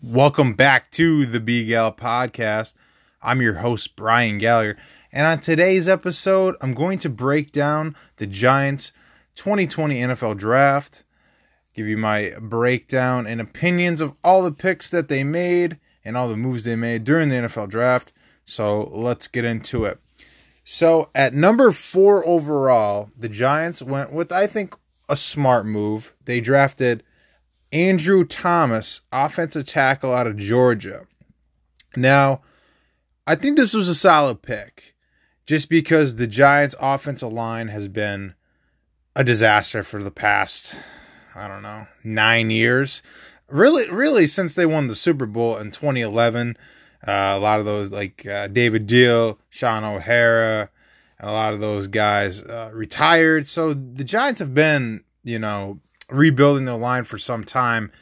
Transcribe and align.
Welcome 0.00 0.52
back 0.52 0.92
to 0.92 1.26
the 1.26 1.40
B 1.40 1.66
Gal 1.66 1.90
podcast. 1.90 2.74
I'm 3.20 3.42
your 3.42 3.54
host, 3.54 3.96
Brian 3.96 4.38
Gallagher. 4.38 4.76
And 5.10 5.26
on 5.26 5.40
today's 5.40 5.88
episode, 5.88 6.54
I'm 6.60 6.72
going 6.72 7.00
to 7.00 7.08
break 7.08 7.50
down 7.50 7.96
the 8.18 8.26
Giants 8.28 8.92
2020 9.34 9.96
NFL 9.96 10.38
draft, 10.38 11.02
give 11.74 11.88
you 11.88 11.96
my 11.96 12.32
breakdown 12.40 13.26
and 13.26 13.40
opinions 13.40 14.00
of 14.00 14.14
all 14.22 14.44
the 14.44 14.52
picks 14.52 14.88
that 14.88 15.08
they 15.08 15.24
made 15.24 15.78
and 16.04 16.16
all 16.16 16.28
the 16.28 16.36
moves 16.36 16.62
they 16.62 16.76
made 16.76 17.02
during 17.02 17.28
the 17.28 17.34
NFL 17.34 17.68
draft. 17.68 18.12
So 18.44 18.82
let's 18.92 19.26
get 19.26 19.44
into 19.44 19.84
it. 19.84 19.98
So 20.62 21.10
at 21.12 21.34
number 21.34 21.72
four 21.72 22.24
overall, 22.24 23.10
the 23.18 23.28
Giants 23.28 23.82
went 23.82 24.12
with, 24.12 24.30
I 24.30 24.46
think, 24.46 24.76
a 25.08 25.16
smart 25.16 25.66
move. 25.66 26.14
They 26.24 26.40
drafted 26.40 27.02
Andrew 27.72 28.24
Thomas, 28.24 29.02
offensive 29.12 29.66
tackle 29.66 30.14
out 30.14 30.26
of 30.26 30.36
Georgia. 30.36 31.06
Now, 31.96 32.40
I 33.26 33.34
think 33.34 33.56
this 33.56 33.74
was 33.74 33.88
a 33.88 33.94
solid 33.94 34.42
pick 34.42 34.94
just 35.46 35.68
because 35.68 36.14
the 36.14 36.26
Giants' 36.26 36.74
offensive 36.80 37.32
line 37.32 37.68
has 37.68 37.88
been 37.88 38.34
a 39.14 39.24
disaster 39.24 39.82
for 39.82 40.02
the 40.02 40.10
past, 40.10 40.74
I 41.34 41.48
don't 41.48 41.62
know, 41.62 41.86
nine 42.04 42.50
years. 42.50 43.02
Really, 43.48 43.90
really, 43.90 44.26
since 44.26 44.54
they 44.54 44.66
won 44.66 44.88
the 44.88 44.94
Super 44.94 45.26
Bowl 45.26 45.56
in 45.56 45.70
2011. 45.70 46.56
Uh, 47.06 47.10
a 47.36 47.38
lot 47.38 47.60
of 47.60 47.64
those, 47.64 47.90
like 47.90 48.26
uh, 48.26 48.48
David 48.48 48.86
Diehl, 48.86 49.38
Shaun 49.48 49.84
O'Hara, 49.84 50.70
and 51.18 51.30
a 51.30 51.32
lot 51.32 51.52
of 51.52 51.60
those 51.60 51.88
guys 51.88 52.42
uh, 52.42 52.70
retired. 52.72 53.46
So 53.46 53.72
the 53.72 54.04
Giants 54.04 54.40
have 54.40 54.54
been, 54.54 55.04
you 55.24 55.38
know, 55.38 55.80
rebuilding 56.10 56.64
their 56.64 56.76
line 56.76 57.04
for 57.04 57.18
some 57.18 57.44
time, 57.44 57.92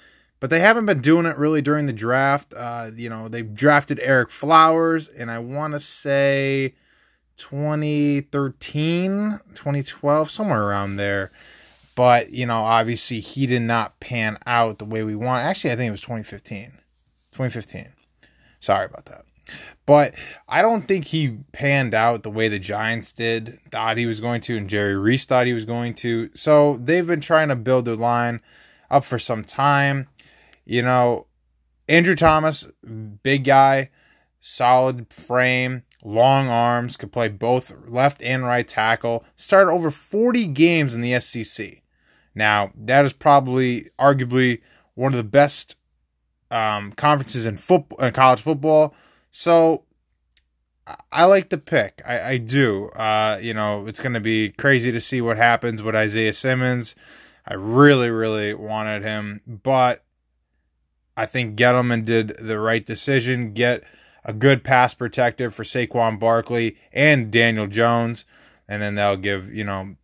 but 0.41 0.51
they 0.51 0.60
haven't 0.60 0.87
been 0.87 1.01
doing 1.01 1.27
it 1.27 1.37
really 1.37 1.62
during 1.62 1.87
the 1.87 1.92
draft. 1.92 2.52
Uh, 2.56 2.91
you 2.95 3.09
know, 3.09 3.29
they 3.29 3.42
drafted 3.42 3.98
Ereck 3.98 4.30
Flowers, 4.30 5.09
and 5.09 5.30
I 5.30 5.38
want 5.38 5.74
to 5.74 5.80
say 5.80 6.74
2013, 7.37 9.40
2012, 9.54 10.30
somewhere 10.30 10.62
around 10.62 10.96
there. 10.96 11.30
But, 11.95 12.30
you 12.30 12.46
know, 12.46 12.59
obviously 12.59 13.21
he 13.21 13.46
did 13.46 13.62
not 13.62 14.01
pan 14.01 14.38
out 14.46 14.79
the 14.79 14.84
way 14.84 15.02
we 15.02 15.15
want. 15.15 15.45
Actually, 15.45 15.73
I 15.73 15.77
think 15.77 15.88
it 15.88 15.93
was 15.93 16.02
2015. 16.02 16.73
2015. 17.32 17.93
Sorry 18.60 18.84
about 18.84 19.07
that. 19.07 19.24
But 19.87 20.15
I 20.49 20.63
don't 20.63 20.83
think 20.83 21.07
he 21.07 21.39
panned 21.52 21.95
out 21.95 22.25
the 22.25 22.30
way 22.30 22.49
the 22.49 22.59
Giants 22.59 23.13
did, 23.13 23.61
thought 23.71 23.97
he 23.97 24.07
was 24.07 24.21
going 24.21 24.41
to, 24.43 24.57
and 24.57 24.69
Jerry 24.69 24.97
Reese 24.97 25.25
thought 25.25 25.47
he 25.47 25.52
was 25.52 25.65
going 25.65 25.95
to. 25.95 26.30
So 26.35 26.77
they've 26.79 27.07
been 27.07 27.21
trying 27.21 27.49
to 27.49 27.57
build 27.57 27.85
their 27.85 27.95
line 27.95 28.41
up 28.91 29.05
for 29.05 29.19
some 29.19 29.45
time. 29.45 30.09
You 30.65 30.83
know, 30.83 31.27
Andrew 31.89 32.17
Thomas, 32.17 32.71
big 33.23 33.45
guy, 33.45 33.91
solid 34.41 35.13
frame, 35.13 35.85
long 36.02 36.49
arms, 36.49 36.97
could 36.97 37.13
play 37.13 37.29
both 37.29 37.74
left 37.87 38.23
and 38.23 38.45
right 38.45 38.67
tackle. 38.67 39.24
Started 39.37 39.71
over 39.71 39.93
40 39.93 40.49
games 40.49 40.95
in 40.95 41.01
the 41.01 41.19
SEC. 41.21 41.83
Now, 42.35 42.73
that 42.77 43.05
is 43.05 43.13
probably, 43.13 43.91
arguably, 43.99 44.61
one 44.95 45.13
of 45.13 45.17
the 45.17 45.24
best 45.24 45.77
um, 46.51 46.93
conferences 46.93 47.47
in 47.47 47.57
football, 47.57 48.05
in 48.05 48.13
college 48.13 48.41
football. 48.41 48.95
So 49.38 49.84
I 51.12 51.24
like 51.26 51.51
the 51.51 51.59
pick. 51.59 52.01
I, 52.06 52.23
I 52.23 52.37
do. 52.38 52.88
Uh, 52.88 53.38
you 53.38 53.52
know, 53.52 53.87
it's 53.87 54.01
going 54.01 54.15
to 54.15 54.20
be 54.20 54.48
crazy 54.48 54.90
to 54.90 55.01
see 55.01 55.20
what 55.20 55.37
happens 55.37 55.82
with 55.82 55.95
Isaiah 55.95 56.32
Simmons. 56.32 56.95
I 57.46 57.52
really, 57.52 58.09
really 58.09 58.54
wanted 58.54 59.02
him, 59.02 59.43
but 59.46 60.04
I 61.18 61.26
think 61.26 61.59
Gettleman 61.59 62.06
did 62.06 62.28
the 62.38 62.59
right 62.59 62.84
decision. 62.84 63.52
Get 63.52 63.84
a 64.25 64.32
good 64.32 64.65
pass 64.65 64.94
protector 64.94 65.50
for 65.50 65.65
Saquon 65.65 66.19
Barkley 66.19 66.78
and 66.91 67.31
Daniel 67.31 67.66
Jones, 67.66 68.25
and 68.66 68.81
then 68.81 68.94
they'll 68.94 69.19
give 69.19 69.53
you 69.53 69.65
know 69.65 69.97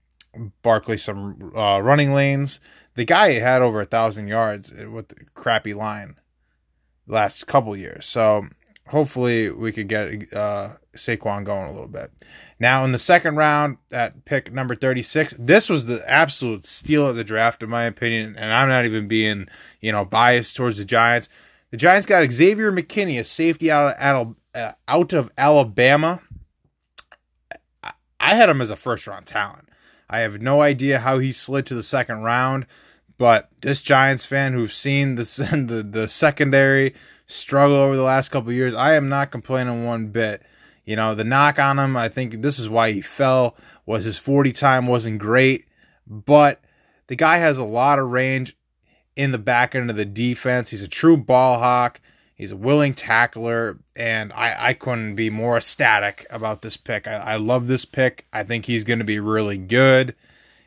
Barkley 0.60 0.98
some 0.98 1.54
uh, 1.56 1.80
running 1.80 2.12
lanes. 2.12 2.60
The 2.96 3.06
guy 3.06 3.32
had 3.38 3.62
over 3.62 3.80
a 3.80 3.86
thousand 3.86 4.28
yards 4.28 4.70
with 4.70 5.14
crappy 5.32 5.72
line 5.72 6.16
last 7.06 7.46
couple 7.46 7.74
years, 7.74 8.04
so 8.04 8.44
hopefully 8.92 9.50
we 9.50 9.72
could 9.72 9.88
get 9.88 10.32
uh, 10.34 10.68
Saquon 10.94 11.44
going 11.44 11.66
a 11.66 11.72
little 11.72 11.88
bit. 11.88 12.12
Now 12.60 12.84
in 12.84 12.92
the 12.92 12.98
second 12.98 13.36
round 13.36 13.78
at 13.90 14.26
pick 14.26 14.52
number 14.52 14.74
36, 14.74 15.34
this 15.38 15.70
was 15.70 15.86
the 15.86 16.04
absolute 16.08 16.66
steal 16.66 17.08
of 17.08 17.16
the 17.16 17.24
draft 17.24 17.62
in 17.62 17.70
my 17.70 17.84
opinion, 17.84 18.36
and 18.36 18.52
I'm 18.52 18.68
not 18.68 18.84
even 18.84 19.08
being, 19.08 19.48
you 19.80 19.92
know, 19.92 20.04
biased 20.04 20.56
towards 20.56 20.76
the 20.76 20.84
Giants. 20.84 21.30
The 21.70 21.78
Giants 21.78 22.06
got 22.06 22.30
Xavier 22.30 22.70
McKinney, 22.70 23.18
a 23.18 23.24
safety 23.24 23.70
out 23.70 23.96
of, 23.98 24.36
uh, 24.54 24.72
out 24.86 25.14
of 25.14 25.32
Alabama. 25.38 26.20
I 28.20 28.34
had 28.34 28.50
him 28.50 28.60
as 28.60 28.68
a 28.68 28.76
first 28.76 29.06
round 29.06 29.24
talent. 29.24 29.70
I 30.10 30.18
have 30.18 30.42
no 30.42 30.60
idea 30.60 30.98
how 30.98 31.18
he 31.18 31.32
slid 31.32 31.64
to 31.66 31.74
the 31.74 31.82
second 31.82 32.24
round, 32.24 32.66
but 33.16 33.48
this 33.62 33.80
Giants 33.80 34.26
fan 34.26 34.52
who've 34.52 34.72
seen 34.72 35.14
the 35.14 35.24
the, 35.66 35.82
the 35.82 36.08
secondary 36.10 36.94
struggle 37.32 37.76
over 37.76 37.96
the 37.96 38.02
last 38.02 38.30
couple 38.30 38.52
years, 38.52 38.74
I 38.74 38.94
am 38.94 39.08
not 39.08 39.30
complaining 39.30 39.84
one 39.84 40.08
bit. 40.08 40.42
You 40.84 40.96
know, 40.96 41.14
the 41.14 41.24
knock 41.24 41.58
on 41.58 41.78
him, 41.78 41.96
I 41.96 42.08
think 42.08 42.42
this 42.42 42.58
is 42.58 42.68
why 42.68 42.92
he 42.92 43.00
fell, 43.00 43.56
was 43.86 44.04
his 44.04 44.18
40 44.18 44.52
time 44.52 44.86
wasn't 44.86 45.18
great, 45.18 45.66
but 46.06 46.60
the 47.06 47.16
guy 47.16 47.38
has 47.38 47.58
a 47.58 47.64
lot 47.64 47.98
of 47.98 48.10
range 48.10 48.56
in 49.16 49.32
the 49.32 49.38
back 49.38 49.74
end 49.74 49.90
of 49.90 49.96
the 49.96 50.04
defense. 50.04 50.70
He's 50.70 50.82
a 50.82 50.88
true 50.88 51.16
ball 51.16 51.58
hawk. 51.58 52.00
He's 52.34 52.50
a 52.50 52.56
willing 52.56 52.94
tackler, 52.94 53.78
and 53.94 54.32
I, 54.32 54.70
I 54.70 54.74
couldn't 54.74 55.14
be 55.14 55.30
more 55.30 55.56
ecstatic 55.56 56.26
about 56.30 56.62
this 56.62 56.76
pick. 56.76 57.06
I, 57.06 57.12
I 57.12 57.36
love 57.36 57.68
this 57.68 57.84
pick. 57.84 58.26
I 58.32 58.42
think 58.42 58.64
he's 58.64 58.84
going 58.84 58.98
to 58.98 59.04
be 59.04 59.20
really 59.20 59.58
good, 59.58 60.16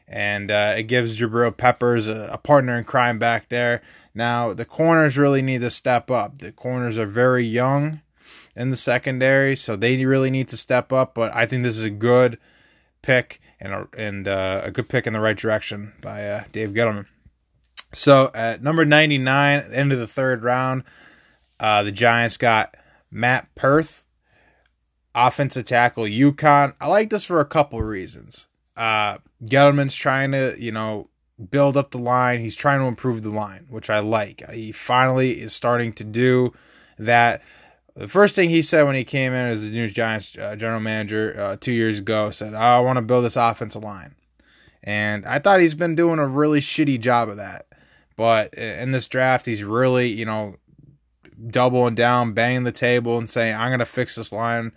and 0.07 0.51
uh, 0.51 0.75
it 0.77 0.83
gives 0.83 1.19
Jabril 1.19 1.55
Peppers 1.55 2.07
a, 2.07 2.29
a 2.31 2.37
partner 2.37 2.77
in 2.77 2.83
crime 2.83 3.17
back 3.19 3.49
there. 3.49 3.81
Now, 4.13 4.53
the 4.53 4.65
corners 4.65 5.17
really 5.17 5.41
need 5.41 5.61
to 5.61 5.69
step 5.69 6.09
up. 6.09 6.37
The 6.37 6.51
corners 6.51 6.97
are 6.97 7.05
very 7.05 7.43
young 7.43 8.01
in 8.55 8.69
the 8.69 8.77
secondary, 8.77 9.55
so 9.55 9.75
they 9.75 10.03
really 10.05 10.29
need 10.29 10.47
to 10.49 10.57
step 10.57 10.93
up. 10.93 11.13
But 11.13 11.35
I 11.35 11.45
think 11.45 11.63
this 11.63 11.77
is 11.77 11.83
a 11.83 11.89
good 11.89 12.37
pick 13.01 13.41
and 13.59 13.73
a, 13.73 13.87
and 13.97 14.27
uh, 14.27 14.61
a 14.63 14.71
good 14.71 14.87
pick 14.87 15.05
in 15.05 15.13
the 15.13 15.19
right 15.19 15.37
direction 15.37 15.93
by 16.01 16.27
uh, 16.27 16.43
Dave 16.51 16.69
Gettleman. 16.69 17.07
So 17.93 18.31
at 18.33 18.61
number 18.61 18.85
99, 18.85 19.59
at 19.59 19.69
the 19.69 19.77
end 19.77 19.91
of 19.91 19.99
the 19.99 20.07
third 20.07 20.43
round, 20.43 20.83
uh, 21.59 21.83
the 21.83 21.91
Giants 21.91 22.37
got 22.37 22.75
Matt 23.09 23.47
Peart, 23.55 24.01
offensive 25.13 25.65
tackle, 25.65 26.03
UConn. 26.03 26.75
I 26.79 26.87
like 26.87 27.09
this 27.09 27.23
for 27.25 27.39
a 27.39 27.45
couple 27.45 27.81
reasons. 27.81 28.47
Uh, 28.75 29.17
Gettleman's 29.43 29.95
trying 29.95 30.31
to, 30.31 30.55
you 30.57 30.71
know, 30.71 31.09
build 31.49 31.77
up 31.77 31.91
the 31.91 31.97
line. 31.97 32.39
He's 32.39 32.55
trying 32.55 32.79
to 32.79 32.85
improve 32.85 33.23
the 33.23 33.29
line, 33.29 33.67
which 33.69 33.89
I 33.89 33.99
like. 33.99 34.47
He 34.51 34.71
finally 34.71 35.41
is 35.41 35.53
starting 35.53 35.93
to 35.93 36.03
do 36.03 36.53
that. 36.97 37.41
The 37.95 38.07
first 38.07 38.35
thing 38.35 38.49
he 38.49 38.61
said 38.61 38.83
when 38.83 38.95
he 38.95 39.05
came 39.05 39.31
in 39.31 39.47
as 39.47 39.61
the 39.61 39.69
New 39.69 39.89
Giants 39.89 40.37
uh, 40.37 40.55
general 40.55 40.81
manager 40.81 41.35
uh, 41.39 41.55
two 41.55 41.71
years 41.71 41.99
ago 41.99 42.29
said, 42.29 42.53
oh, 42.53 42.57
"I 42.57 42.79
want 42.79 42.97
to 42.97 43.01
build 43.01 43.23
this 43.23 43.37
offensive 43.37 43.83
line," 43.83 44.15
and 44.83 45.25
I 45.25 45.39
thought 45.39 45.61
he's 45.61 45.75
been 45.75 45.95
doing 45.95 46.19
a 46.19 46.27
really 46.27 46.59
shitty 46.59 46.99
job 46.99 47.29
of 47.29 47.37
that. 47.37 47.67
But 48.17 48.53
in 48.53 48.91
this 48.91 49.07
draft, 49.07 49.45
he's 49.45 49.63
really, 49.63 50.07
you 50.07 50.25
know, 50.25 50.57
doubling 51.47 51.95
down, 51.95 52.33
banging 52.33 52.63
the 52.63 52.73
table, 52.73 53.17
and 53.17 53.29
saying, 53.29 53.55
"I'm 53.55 53.69
going 53.69 53.79
to 53.79 53.85
fix 53.85 54.15
this 54.15 54.33
line," 54.33 54.73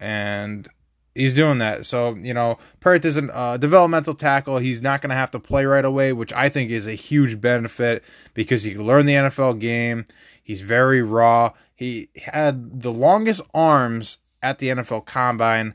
and 0.00 0.68
he's 1.14 1.34
doing 1.34 1.58
that. 1.58 1.86
So, 1.86 2.14
you 2.14 2.32
know, 2.32 2.58
Peart 2.80 3.04
is 3.04 3.16
a 3.16 3.24
uh, 3.34 3.56
developmental 3.56 4.14
tackle. 4.14 4.58
He's 4.58 4.80
not 4.80 5.00
going 5.00 5.10
to 5.10 5.16
have 5.16 5.30
to 5.32 5.40
play 5.40 5.64
right 5.66 5.84
away, 5.84 6.12
which 6.12 6.32
I 6.32 6.48
think 6.48 6.70
is 6.70 6.86
a 6.86 6.94
huge 6.94 7.40
benefit 7.40 8.02
because 8.34 8.62
he 8.62 8.72
can 8.72 8.86
learn 8.86 9.06
the 9.06 9.14
NFL 9.14 9.58
game. 9.58 10.06
He's 10.42 10.62
very 10.62 11.02
raw. 11.02 11.52
He 11.74 12.08
had 12.16 12.82
the 12.82 12.92
longest 12.92 13.42
arms 13.52 14.18
at 14.42 14.58
the 14.58 14.68
NFL 14.68 15.04
Combine 15.04 15.74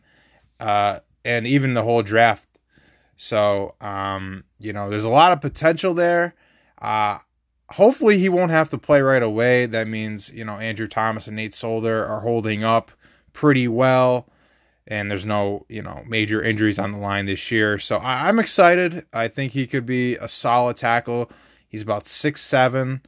uh, 0.60 1.00
and 1.24 1.46
even 1.46 1.74
the 1.74 1.84
whole 1.84 2.02
draft. 2.02 2.48
So, 3.16 3.75
um, 3.80 4.44
you 4.60 4.74
know, 4.74 4.90
there's 4.90 5.04
a 5.04 5.10
lot 5.10 5.31
of 5.31 5.42
potential 5.42 5.94
there. 5.94 6.36
Uh, 6.81 7.19
hopefully, 7.69 8.18
he 8.18 8.30
won't 8.30 8.52
have 8.52 8.69
to 8.72 8.78
play 8.78 9.02
right 9.02 9.24
away. 9.24 9.66
That 9.66 9.88
means, 9.88 10.31
you 10.31 10.44
know, 10.44 10.58
Andrew 10.58 10.88
Thomas 10.88 11.28
and 11.28 11.36
Nate 11.36 11.54
Solder 11.54 12.06
are 12.06 12.22
holding 12.22 12.63
up 12.63 12.92
pretty 13.31 13.68
well 13.68 14.28
and 14.88 15.10
there's 15.10 15.26
no 15.26 15.66
you 15.70 15.82
know 15.82 16.04
major 16.08 16.42
injuries 16.42 16.80
on 16.80 16.92
the 16.92 16.98
line 16.98 17.26
this 17.26 17.52
year. 17.52 17.80
So 17.80 17.98
I, 17.98 18.30
am 18.30 18.40
excited. 18.40 19.06
I 19.14 19.28
think 19.28 19.54
he 19.54 19.68
could 19.68 19.86
be 19.86 20.16
a 20.16 20.28
solid 20.28 20.78
tackle. 20.78 21.32
He's 21.68 21.82
about 21.82 22.06
six 22.06 22.42
seven, 22.42 23.02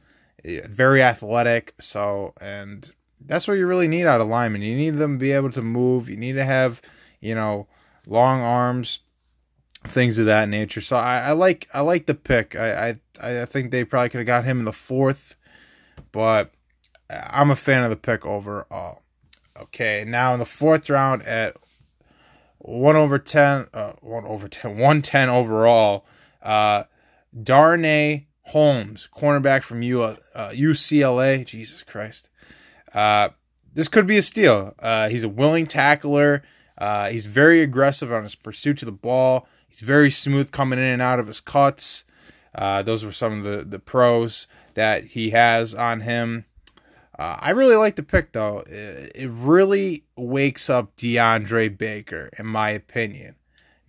eh, 0.44 0.60
very 0.68 1.02
athletic. 1.02 1.74
So 1.78 2.34
and 2.40 2.90
that's 3.24 3.46
what 3.46 3.54
you 3.54 3.66
really 3.66 3.88
need 3.88 4.06
out 4.06 4.20
of 4.20 4.28
linemen. 4.28 4.62
You 4.62 4.76
need 4.76 4.96
them 4.96 5.14
to 5.14 5.18
be 5.18 5.32
able 5.32 5.50
to 5.52 5.62
move. 5.62 6.08
You 6.08 6.16
need 6.16 6.34
to 6.34 6.44
have 6.44 6.80
you 7.20 7.34
know 7.34 7.66
long 8.06 8.40
arms, 8.40 9.00
things 9.84 10.18
of 10.18 10.26
that 10.26 10.48
nature. 10.48 10.80
So 10.80 10.96
I, 10.96 11.18
I 11.18 11.32
like 11.32 11.68
I 11.74 11.80
like 11.80 12.06
the 12.06 12.14
pick. 12.14 12.56
I, 12.56 12.98
I 13.20 13.40
I 13.42 13.44
think 13.44 13.70
they 13.70 13.84
probably 13.84 14.08
could 14.08 14.18
have 14.18 14.26
got 14.26 14.44
him 14.44 14.60
in 14.60 14.64
the 14.64 14.72
fourth, 14.72 15.36
but 16.12 16.52
I'm 17.10 17.50
a 17.50 17.56
fan 17.56 17.84
of 17.84 17.90
the 17.90 17.96
pick 17.96 18.24
overall. 18.24 19.02
Okay, 19.58 20.04
now 20.06 20.32
in 20.32 20.38
the 20.38 20.44
fourth 20.44 20.90
round 20.90 21.22
at 21.22 21.56
one 22.66 22.96
over 22.96 23.18
ten, 23.18 23.68
uh, 23.72 23.92
one 24.00 24.24
over 24.24 24.48
ten, 24.48 24.76
one 24.78 25.02
ten 25.02 25.28
overall. 25.28 26.04
Uh, 26.42 26.84
Darnay 27.42 28.26
Holmes, 28.46 29.08
cornerback 29.16 29.62
from 29.62 29.82
U, 29.82 30.02
uh, 30.02 30.16
UCLA. 30.34 31.44
Jesus 31.44 31.82
Christ. 31.82 32.28
Uh, 32.94 33.30
this 33.74 33.88
could 33.88 34.06
be 34.06 34.16
a 34.16 34.22
steal. 34.22 34.74
Uh, 34.78 35.08
he's 35.08 35.22
a 35.22 35.28
willing 35.28 35.66
tackler. 35.66 36.42
Uh, 36.78 37.10
he's 37.10 37.26
very 37.26 37.60
aggressive 37.60 38.12
on 38.12 38.22
his 38.22 38.34
pursuit 38.34 38.78
to 38.78 38.84
the 38.84 38.92
ball. 38.92 39.46
He's 39.68 39.80
very 39.80 40.10
smooth 40.10 40.50
coming 40.50 40.78
in 40.78 40.84
and 40.84 41.02
out 41.02 41.18
of 41.18 41.26
his 41.26 41.40
cuts. 41.40 42.04
Uh, 42.54 42.82
those 42.82 43.04
were 43.04 43.12
some 43.12 43.38
of 43.38 43.44
the, 43.44 43.64
the 43.64 43.78
pros 43.78 44.46
that 44.74 45.08
he 45.08 45.30
has 45.30 45.74
on 45.74 46.02
him. 46.02 46.46
Uh, 47.18 47.36
I 47.40 47.50
really 47.50 47.76
like 47.76 47.96
the 47.96 48.02
pick, 48.02 48.32
though. 48.32 48.62
It, 48.66 49.12
it 49.14 49.30
really 49.30 50.04
wakes 50.16 50.68
up 50.68 50.96
DeAndre 50.96 51.76
Baker, 51.76 52.28
in 52.38 52.46
my 52.46 52.70
opinion. 52.70 53.36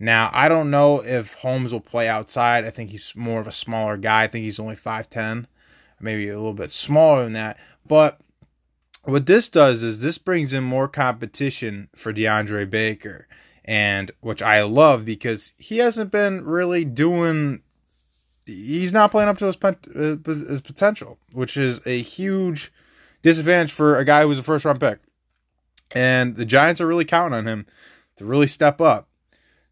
Now, 0.00 0.30
I 0.32 0.48
don't 0.48 0.70
know 0.70 1.04
if 1.04 1.34
Holmes 1.34 1.72
will 1.72 1.80
play 1.80 2.08
outside. 2.08 2.64
I 2.64 2.70
think 2.70 2.90
he's 2.90 3.14
more 3.16 3.40
of 3.40 3.46
a 3.46 3.52
smaller 3.52 3.96
guy. 3.96 4.24
I 4.24 4.26
think 4.28 4.44
he's 4.44 4.60
only 4.60 4.76
5'10, 4.76 5.46
maybe 6.00 6.28
a 6.28 6.36
little 6.36 6.54
bit 6.54 6.70
smaller 6.70 7.24
than 7.24 7.32
that. 7.34 7.58
But 7.86 8.20
what 9.04 9.26
this 9.26 9.48
does 9.48 9.82
is 9.82 10.00
this 10.00 10.18
brings 10.18 10.52
in 10.52 10.64
more 10.64 10.88
competition 10.88 11.88
for 11.96 12.12
DeAndre 12.12 12.68
Baker, 12.70 13.26
and 13.64 14.12
which 14.20 14.40
I 14.40 14.62
love 14.62 15.04
because 15.04 15.52
he 15.58 15.78
hasn't 15.78 16.10
been 16.10 16.44
really 16.44 16.84
doing. 16.84 17.62
He's 18.46 18.92
not 18.92 19.10
playing 19.10 19.28
up 19.28 19.38
to 19.38 19.46
his, 19.46 19.58
uh, 19.62 20.16
his 20.24 20.60
potential, 20.62 21.18
which 21.32 21.56
is 21.56 21.86
a 21.86 22.00
huge 22.00 22.72
disadvantage 23.22 23.72
for 23.72 23.96
a 23.98 24.04
guy 24.04 24.22
who's 24.22 24.38
a 24.38 24.42
first 24.42 24.64
round 24.64 24.80
pick. 24.80 24.98
And 25.94 26.36
the 26.36 26.44
Giants 26.44 26.80
are 26.80 26.86
really 26.86 27.04
counting 27.04 27.38
on 27.38 27.46
him 27.46 27.66
to 28.16 28.24
really 28.24 28.46
step 28.46 28.80
up. 28.80 29.08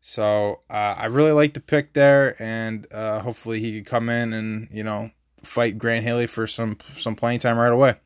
So 0.00 0.60
uh, 0.70 0.94
I 0.96 1.06
really 1.06 1.32
like 1.32 1.54
the 1.54 1.60
pick 1.60 1.92
there, 1.92 2.40
and 2.40 2.86
uh, 2.92 3.20
hopefully 3.20 3.58
he 3.60 3.72
could 3.72 3.86
come 3.86 4.08
in 4.08 4.32
and 4.32 4.68
you 4.70 4.84
know 4.84 5.10
fight 5.42 5.78
Grant 5.78 6.04
Haley 6.04 6.28
for 6.28 6.46
some 6.46 6.78
some 6.96 7.16
playing 7.16 7.40
time 7.40 7.58
right 7.58 7.72
away. 7.72 7.96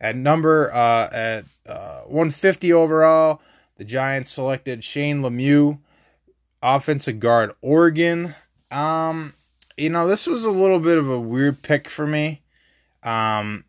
At 0.00 0.14
number 0.14 0.72
uh, 0.72 1.08
at 1.12 1.44
uh, 1.66 2.02
150 2.02 2.72
overall, 2.72 3.42
the 3.78 3.84
Giants 3.84 4.30
selected 4.30 4.84
Shane 4.84 5.20
Lemieux, 5.20 5.80
offensive 6.62 7.18
guard, 7.18 7.52
Oregon. 7.62 8.36
Um, 8.70 9.34
you 9.76 9.90
know, 9.90 10.06
this 10.06 10.26
was 10.28 10.44
a 10.44 10.52
little 10.52 10.78
bit 10.78 10.98
of 10.98 11.10
a 11.10 11.18
weird 11.18 11.62
pick 11.62 11.88
for 11.88 12.06
me. 12.06 12.42
Um, 13.02 13.64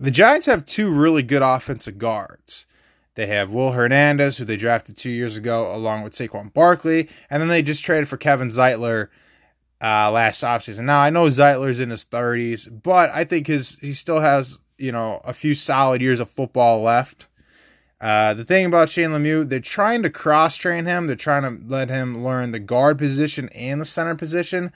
the 0.00 0.10
Giants 0.10 0.46
have 0.46 0.64
two 0.64 0.90
really 0.90 1.22
good 1.22 1.42
offensive 1.42 1.98
guards. 1.98 2.66
They 3.16 3.26
have 3.26 3.52
Will 3.52 3.72
Hernandez, 3.72 4.38
who 4.38 4.44
they 4.44 4.56
drafted 4.56 4.96
two 4.96 5.10
years 5.10 5.36
ago, 5.36 5.74
along 5.74 6.02
with 6.02 6.14
Saquon 6.14 6.52
Barkley, 6.54 7.08
and 7.28 7.42
then 7.42 7.48
they 7.48 7.62
just 7.62 7.84
traded 7.84 8.08
for 8.08 8.16
Kevin 8.16 8.48
Zeitler 8.48 9.08
uh, 9.82 10.10
last 10.10 10.42
offseason. 10.42 10.84
Now 10.84 11.00
I 11.00 11.10
know 11.10 11.26
Zeitler's 11.26 11.80
in 11.80 11.90
his 11.90 12.04
30s, 12.04 12.82
but 12.82 13.10
I 13.10 13.24
think 13.24 13.46
his 13.46 13.76
he 13.80 13.92
still 13.92 14.20
has 14.20 14.58
you 14.78 14.92
know 14.92 15.20
a 15.24 15.32
few 15.32 15.54
solid 15.54 16.00
years 16.00 16.20
of 16.20 16.30
football 16.30 16.80
left. 16.80 17.26
Uh, 18.00 18.32
the 18.32 18.44
thing 18.44 18.64
about 18.64 18.88
Shane 18.88 19.10
Lemieux, 19.10 19.46
they're 19.46 19.60
trying 19.60 20.02
to 20.02 20.10
cross 20.10 20.56
train 20.56 20.86
him. 20.86 21.06
They're 21.06 21.16
trying 21.16 21.42
to 21.42 21.62
let 21.66 21.90
him 21.90 22.24
learn 22.24 22.52
the 22.52 22.58
guard 22.58 22.96
position 22.96 23.50
and 23.50 23.78
the 23.78 23.84
center 23.84 24.14
position. 24.14 24.72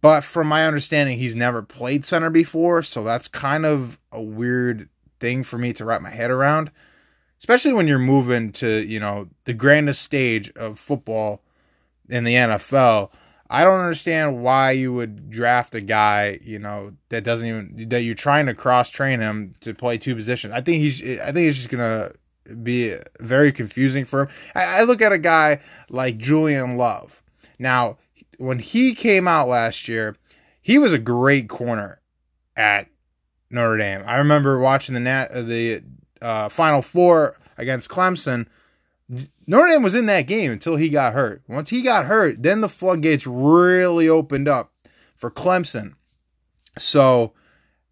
But 0.00 0.22
from 0.22 0.46
my 0.46 0.66
understanding, 0.66 1.18
he's 1.18 1.34
never 1.34 1.62
played 1.62 2.04
center 2.04 2.30
before, 2.30 2.82
so 2.82 3.02
that's 3.02 3.26
kind 3.26 3.66
of 3.66 3.98
a 4.12 4.22
weird 4.22 4.88
thing 5.18 5.42
for 5.42 5.58
me 5.58 5.72
to 5.72 5.84
wrap 5.84 6.02
my 6.02 6.10
head 6.10 6.30
around. 6.30 6.70
Especially 7.38 7.72
when 7.72 7.86
you're 7.86 7.98
moving 7.98 8.52
to, 8.52 8.84
you 8.84 8.98
know, 8.98 9.28
the 9.44 9.54
grandest 9.54 10.02
stage 10.02 10.50
of 10.52 10.78
football 10.78 11.42
in 12.08 12.24
the 12.24 12.34
NFL. 12.34 13.10
I 13.50 13.64
don't 13.64 13.80
understand 13.80 14.42
why 14.42 14.72
you 14.72 14.92
would 14.92 15.30
draft 15.30 15.74
a 15.74 15.80
guy, 15.80 16.38
you 16.42 16.58
know, 16.58 16.92
that 17.08 17.24
doesn't 17.24 17.46
even 17.46 17.88
that 17.88 18.02
you're 18.02 18.14
trying 18.14 18.46
to 18.46 18.54
cross 18.54 18.90
train 18.90 19.20
him 19.20 19.54
to 19.60 19.72
play 19.72 19.98
two 19.98 20.14
positions. 20.14 20.52
I 20.52 20.60
think 20.60 20.82
he's 20.82 21.00
I 21.02 21.32
think 21.32 21.38
he's 21.38 21.56
just 21.56 21.70
gonna 21.70 22.12
be 22.62 22.94
very 23.20 23.52
confusing 23.52 24.04
for 24.04 24.22
him. 24.22 24.28
I, 24.54 24.80
I 24.80 24.82
look 24.82 25.00
at 25.00 25.12
a 25.12 25.18
guy 25.18 25.60
like 25.88 26.18
Julian 26.18 26.76
Love. 26.76 27.22
Now, 27.58 27.98
when 28.38 28.58
he 28.58 28.94
came 28.94 29.28
out 29.28 29.48
last 29.48 29.86
year, 29.86 30.16
he 30.60 30.78
was 30.78 30.92
a 30.92 30.98
great 30.98 31.48
corner 31.48 32.00
at 32.56 32.88
Notre 33.50 33.76
Dame. 33.76 34.02
I 34.06 34.16
remember 34.16 34.58
watching 34.58 34.94
the 34.94 35.00
nat 35.00 35.28
the 35.32 35.82
uh, 36.22 36.48
Final 36.48 36.82
Four 36.82 37.36
against 37.56 37.90
Clemson 37.90 38.46
Notre 39.46 39.68
Dame 39.68 39.82
was 39.82 39.94
in 39.94 40.06
that 40.06 40.26
game 40.26 40.52
until 40.52 40.76
he 40.76 40.90
got 40.90 41.14
hurt. 41.14 41.42
Once 41.48 41.70
he 41.70 41.80
got 41.80 42.06
hurt, 42.06 42.42
then 42.42 42.60
the 42.60 42.68
floodgates 42.68 43.26
really 43.26 44.08
opened 44.08 44.48
up 44.48 44.72
for 45.16 45.30
Clemson. 45.30 45.94
So, 46.76 47.32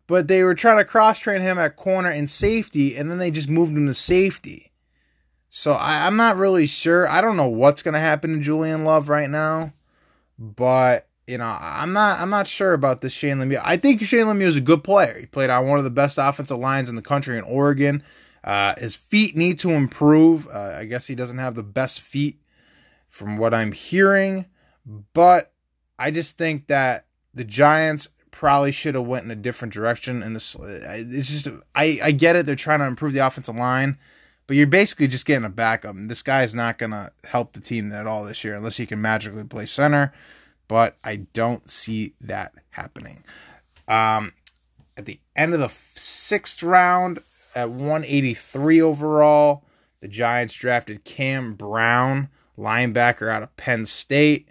but 0.07 0.29
they 0.29 0.45
were 0.45 0.55
trying 0.55 0.77
to 0.77 0.85
cross 0.85 1.19
train 1.19 1.41
him 1.41 1.59
at 1.59 1.77
corner 1.77 2.11
and 2.11 2.29
safety, 2.29 2.97
and 2.97 3.11
then 3.11 3.19
they 3.19 3.31
just 3.31 3.49
moved 3.49 3.75
him 3.75 3.87
to 3.87 3.95
safety. 3.95 4.73
So 5.49 5.73
I, 5.73 6.07
am 6.07 6.17
not 6.17 6.37
really 6.37 6.67
sure. 6.67 7.09
I 7.09 7.23
don't 7.23 7.39
know 7.39 7.49
what's 7.49 7.83
going 7.83 7.95
to 7.95 8.01
happen 8.01 8.35
to 8.35 8.41
Julian 8.41 8.85
Love 8.85 9.09
right 9.09 9.31
now, 9.31 9.73
but 10.39 11.09
you 11.27 11.39
know 11.39 11.57
I'm 11.61 11.93
not 11.93 12.21
I'm 12.21 12.31
not 12.31 12.47
sure 12.47 12.73
about 12.73 13.01
this 13.01 13.13
Shane 13.13 13.39
Lemieux. 13.39 13.61
I 13.65 13.77
think 13.77 14.03
Shane 14.03 14.27
Lemieux 14.27 14.43
is 14.43 14.57
a 14.57 14.61
good 14.61 14.85
player. 14.85 15.19
He 15.19 15.27
played 15.27 15.51
on 15.51 15.67
one 15.67 15.79
of 15.79 15.85
the 15.85 15.91
best 15.91 16.19
offensive 16.19 16.59
lines 16.59 16.89
in 16.89 16.97
the 16.97 17.03
country 17.03 17.39
in 17.39 17.45
Oregon. 17.45 18.03
Uh, 18.45 18.75
his 18.79 18.95
feet 18.95 19.37
need 19.37 19.59
to 19.59 19.71
improve. 19.71 20.47
Uh, 20.49 20.77
I 20.79 20.85
guess 20.85 21.07
he 21.07 21.17
doesn't 21.17 21.39
have 21.39 21.57
the 21.57 21.65
best 21.65 22.01
feet 22.01 22.41
from 23.09 23.39
what 23.39 23.53
I'm 23.53 23.73
hearing, 23.73 24.47
but 25.15 25.53
I 25.99 26.11
just 26.11 26.39
think 26.39 26.69
that 26.69 27.07
the 27.35 27.45
Giants 27.45 28.09
probably 28.31 28.71
should 28.71 28.95
have 28.95 29.07
went 29.07 29.25
in 29.25 29.31
a 29.31 29.37
different 29.37 29.73
direction. 29.73 30.23
And 30.23 30.37
this, 30.37 30.55
it's 30.61 31.29
just, 31.29 31.49
I, 31.75 31.99
I 32.03 32.11
get 32.13 32.37
it. 32.37 32.47
They're 32.47 32.55
trying 32.55 32.81
to 32.81 32.87
improve 32.87 33.15
the 33.15 33.27
offensive 33.27 33.57
line, 33.57 33.99
but 34.47 34.57
you're 34.57 34.67
basically 34.67 35.09
just 35.09 35.27
getting 35.27 35.45
a 35.45 35.51
backup. 35.51 35.95
And 35.95 36.11
this 36.11 36.23
guy 36.23 36.43
is 36.43 36.55
not 36.55 36.79
going 36.79 36.93
to 36.93 37.13
help 37.25 37.53
the 37.53 37.61
team 37.61 37.93
at 37.93 38.07
all 38.07 38.25
this 38.25 38.45
year 38.45 38.55
unless 38.55 38.77
he 38.77 38.87
can 38.87 39.01
magically 39.01 39.45
play 39.45 39.67
center. 39.67 40.13
But 40.69 40.97
I 41.05 41.17
don't 41.33 41.69
see 41.71 42.15
that 42.21 42.53
happening. 42.71 43.25
Um, 43.87 44.33
at 44.97 45.07
the 45.07 45.21
end 45.37 45.55
of 45.55 45.61
the 45.61 45.71
sixth 45.95 46.63
round, 46.63 47.21
at 47.57 47.71
183 47.71 48.81
overall. 48.83 49.65
The 50.01 50.09
Giants 50.09 50.55
drafted 50.55 51.03
Cam 51.05 51.55
Brown, 51.55 52.29
linebacker 52.57 53.29
out 53.29 53.43
of 53.43 53.57
Penn 53.57 53.87
State. 53.87 54.47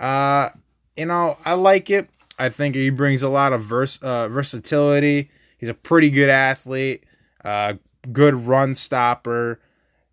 Uh, 0.00 0.48
you 0.96 1.04
know, 1.06 1.36
I 1.44 1.52
like 1.52 1.90
it. 1.90 2.08
I 2.38 2.48
think 2.48 2.74
he 2.74 2.88
brings 2.88 3.22
a 3.22 3.28
lot 3.28 3.52
of 3.52 3.62
vers- 3.62 4.02
uh, 4.02 4.28
versatility. 4.28 5.30
He's 5.58 5.68
a 5.68 5.74
pretty 5.74 6.08
good 6.08 6.30
athlete, 6.30 7.04
uh, 7.44 7.74
good 8.12 8.34
run 8.34 8.74
stopper. 8.74 9.60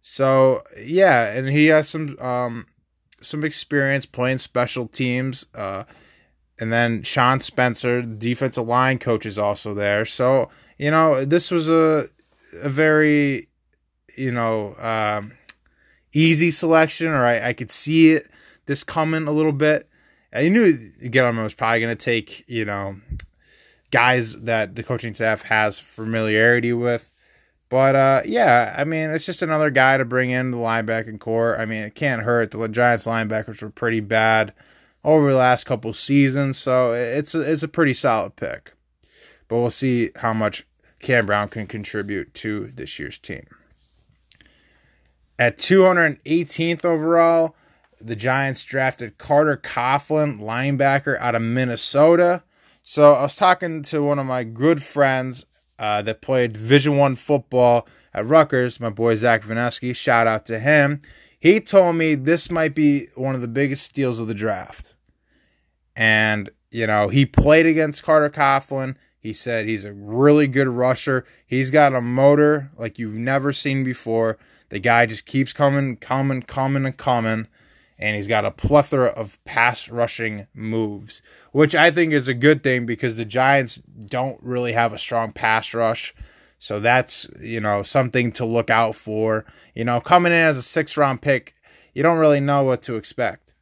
So 0.01 0.62
yeah, 0.82 1.34
and 1.34 1.50
he 1.50 1.67
has 1.67 1.89
some 1.89 2.17
um, 2.20 2.65
some 3.22 3.44
experience 3.44 4.06
playing 4.06 4.39
special 4.39 4.88
teams. 4.88 5.46
Uh, 5.56 5.84
and 6.60 6.74
then 6.74 7.03
Sean 7.03 7.39
Spencer, 7.39 8.01
defensive 8.01 8.65
line 8.65 8.98
coach, 8.98 9.25
is 9.25 9.38
also 9.38 9.74
there. 9.74 10.06
So 10.06 10.50
you 10.77 10.91
know, 10.91 11.25
this 11.25 11.51
was 11.51 11.70
a 11.70 12.10
a 12.62 12.70
very, 12.70 13.50
you 14.15 14.32
know, 14.32 14.75
um, 14.79 15.34
easy 16.13 16.51
selection, 16.51 17.08
or 17.08 17.25
I, 17.25 17.50
I 17.50 17.53
could 17.53 17.72
see 17.72 18.12
it 18.13 18.29
this 18.65 18.84
coming 18.84 19.27
a 19.27 19.32
little 19.32 19.51
bit. 19.51 19.89
I 20.34 20.50
knew 20.50 20.74
Gettleman 21.03 21.44
was 21.44 21.53
probably 21.53 21.79
going 21.79 21.96
to 21.96 22.03
take, 22.03 22.44
you 22.48 22.65
know, 22.65 22.98
guys 23.91 24.34
that 24.41 24.75
the 24.75 24.84
coaching 24.84 25.13
staff 25.13 25.41
has 25.44 25.79
familiarity 25.79 26.74
with. 26.74 27.12
But 27.70 27.96
uh, 27.96 28.22
yeah, 28.26 28.74
I 28.78 28.86
mean, 28.86 29.10
it's 29.10 29.26
just 29.26 29.42
another 29.42 29.70
guy 29.70 29.98
to 29.98 30.06
bring 30.06 30.30
in 30.30 30.52
the 30.52 30.58
linebacking 30.58 31.20
core. 31.20 31.60
I 31.60 31.66
mean, 31.66 31.84
it 31.84 31.96
can't 31.96 32.24
hurt. 32.24 32.52
The 32.52 32.68
Giants 32.68 33.06
linebackers 33.06 33.62
were 33.62 33.70
pretty 33.70 34.00
bad 34.00 34.54
over 35.04 35.32
the 35.32 35.38
last 35.38 35.66
couple 35.66 35.94
seasons, 35.94 36.58
so 36.58 36.94
it's 36.94 37.36
a, 37.36 37.42
it's 37.42 37.64
a 37.64 37.68
pretty 37.68 37.94
solid 37.94 38.36
pick. 38.36 38.74
But 39.48 39.58
we'll 39.58 39.70
see 39.70 40.12
how 40.18 40.34
much 40.34 40.66
Cam 41.00 41.26
Brown 41.26 41.50
can 41.50 41.68
contribute 41.68 42.34
to 42.36 42.68
this 42.68 43.00
year's 43.00 43.18
team. 43.18 43.46
At 45.40 45.58
218th 45.58 46.84
overall, 46.84 47.56
the 48.00 48.16
Giants 48.16 48.64
drafted 48.64 49.18
Carter 49.18 49.58
Coughlin, 49.58 50.40
linebacker 50.40 51.20
out 51.20 51.36
of 51.36 51.42
Minnesota. 51.42 52.44
So 52.82 53.14
I 53.14 53.24
was 53.24 53.36
talking 53.36 53.84
to 53.84 54.02
one 54.02 54.20
of 54.20 54.26
my 54.26 54.44
good 54.44 54.82
friends 54.82 55.46
uh, 55.80 56.02
that 56.04 56.22
played 56.22 56.54
Division 56.54 56.98
One 56.98 57.16
football 57.16 57.88
at 58.14 58.26
Rutgers, 58.26 58.80
my 58.80 58.90
boy 58.90 59.16
Zach 59.16 59.44
Vineski. 59.44 59.96
Shout 59.96 60.28
out 60.28 60.46
to 60.48 60.60
him. 60.60 61.02
He 61.40 61.60
told 61.60 61.96
me 61.96 62.16
this 62.16 62.50
might 62.50 62.74
be 62.74 63.08
one 63.16 63.36
of 63.36 63.42
the 63.42 63.48
biggest 63.48 63.84
steals 63.84 64.20
of 64.20 64.28
the 64.28 64.34
draft. 64.34 64.96
And, 65.96 66.50
you 66.72 66.88
know, 66.88 67.10
he 67.10 67.26
played 67.26 67.66
against 67.66 68.04
Carter 68.04 68.30
Coughlin. 68.30 68.96
He 69.20 69.34
said 69.34 69.66
he's 69.66 69.86
a 69.86 69.94
really 69.94 70.48
good 70.48 70.68
rusher. 70.68 71.26
He's 71.46 71.70
got 71.72 71.94
a 71.94 72.02
motor 72.02 72.72
like 72.78 72.98
you've 72.98 73.16
never 73.16 73.54
seen 73.54 73.84
before. 73.84 74.38
The 74.70 74.80
guy 74.80 75.06
just 75.06 75.26
keeps 75.26 75.54
coming, 75.54 75.96
coming, 75.98 76.42
coming, 76.42 76.86
and 76.86 76.98
coming. 76.98 77.48
And 78.00 78.16
he's 78.16 78.27
got 78.27 78.46
a 78.46 78.51
plethora 78.51 79.08
of 79.08 79.44
pass 79.44 79.89
rushing 79.89 80.48
moves, 80.54 81.22
which 81.51 81.74
I 81.74 81.89
think 81.89 82.13
is 82.13 82.27
a 82.27 82.34
good 82.36 82.62
thing 82.62 82.86
because 82.86 83.18
the 83.18 83.25
Giants 83.25 83.77
don't 83.77 84.42
really 84.44 84.74
have 84.74 84.94
a 84.94 85.00
strong 85.00 85.32
pass 85.32 85.74
rush. 85.74 86.13
So 86.60 86.80
that's, 86.80 87.27
you 87.39 87.60
know, 87.60 87.84
something 87.84 88.32
to 88.34 88.46
look 88.46 88.70
out 88.70 88.96
for. 88.96 89.46
You 89.74 89.84
know, 89.84 90.00
coming 90.00 90.32
in 90.32 90.38
as 90.38 90.58
a 90.58 90.63
six 90.63 90.96
round 90.96 91.22
pick, 91.22 91.56
you 91.94 92.04
don't 92.04 92.20
really 92.20 92.39
know 92.39 92.63
what 92.63 92.84
to 92.84 92.96
expect. 92.96 93.56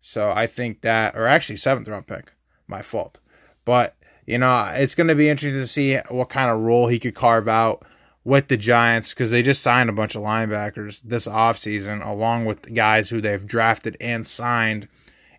So 0.00 0.30
I 0.30 0.46
think 0.46 0.82
that, 0.82 1.16
or 1.16 1.26
actually, 1.26 1.56
seventh 1.56 1.88
round 1.88 2.06
pick, 2.06 2.32
my 2.66 2.82
fault. 2.82 3.18
But, 3.64 3.96
you 4.26 4.38
know, 4.38 4.70
it's 4.74 4.94
going 4.94 5.08
to 5.08 5.14
be 5.14 5.28
interesting 5.28 5.60
to 5.60 5.66
see 5.66 5.96
what 6.08 6.28
kind 6.28 6.50
of 6.50 6.60
role 6.60 6.86
he 6.86 6.98
could 6.98 7.14
carve 7.14 7.48
out 7.48 7.84
with 8.24 8.48
the 8.48 8.56
Giants 8.56 9.10
because 9.10 9.30
they 9.30 9.42
just 9.42 9.62
signed 9.62 9.88
a 9.88 9.94
bunch 9.94 10.14
of 10.14 10.22
linebackers 10.22 11.00
this 11.02 11.26
offseason, 11.26 12.04
along 12.06 12.44
with 12.44 12.62
the 12.62 12.70
guys 12.70 13.08
who 13.08 13.20
they've 13.20 13.46
drafted 13.46 13.96
and 14.00 14.26
signed 14.26 14.88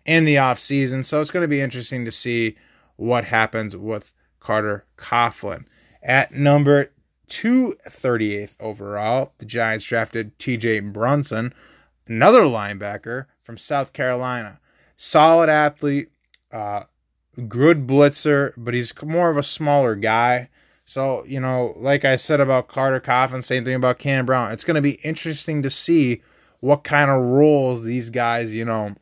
in 0.04 0.24
the 0.24 0.36
offseason. 0.36 1.04
So 1.04 1.20
it's 1.20 1.30
going 1.30 1.44
to 1.44 1.48
be 1.48 1.60
interesting 1.60 2.04
to 2.04 2.10
see 2.10 2.56
what 2.96 3.24
happens 3.24 3.76
with 3.76 4.12
Carter 4.40 4.84
Coughlin. 4.96 5.66
At 6.02 6.32
number 6.32 6.90
238th 7.30 8.56
overall, 8.60 9.32
the 9.38 9.46
Giants 9.46 9.84
drafted 9.84 10.38
TJ 10.38 10.92
Brunson, 10.92 11.54
another 12.08 12.42
linebacker 12.42 13.26
from 13.42 13.56
South 13.56 13.92
Carolina. 13.92 14.60
Solid 14.96 15.48
athlete, 15.48 16.10
uh, 16.52 16.84
good 17.48 17.86
blitzer, 17.86 18.52
but 18.56 18.74
he's 18.74 18.92
more 19.02 19.30
of 19.30 19.36
a 19.36 19.42
smaller 19.42 19.94
guy. 19.96 20.50
So, 20.84 21.24
you 21.26 21.40
know, 21.40 21.74
like 21.76 22.04
I 22.04 22.16
said 22.16 22.40
about 22.40 22.68
Carter 22.68 23.00
Coughlin, 23.00 23.42
same 23.42 23.64
thing 23.64 23.74
about 23.74 23.98
Cam 23.98 24.26
Brown. 24.26 24.52
It's 24.52 24.64
going 24.64 24.74
to 24.74 24.82
be 24.82 24.98
interesting 25.04 25.62
to 25.62 25.70
see 25.70 26.22
what 26.60 26.84
kind 26.84 27.10
of 27.10 27.22
roles 27.22 27.82
these 27.84 28.10
guys, 28.10 28.52
you 28.54 28.64
know, 28.64 28.94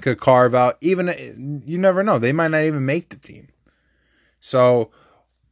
could 0.00 0.20
carve 0.20 0.54
out. 0.54 0.76
Even 0.80 1.62
you 1.66 1.78
never 1.78 2.02
know, 2.02 2.18
they 2.18 2.32
might 2.32 2.48
not 2.48 2.64
even 2.64 2.86
make 2.86 3.08
the 3.08 3.16
team. 3.16 3.48
So, 4.40 4.90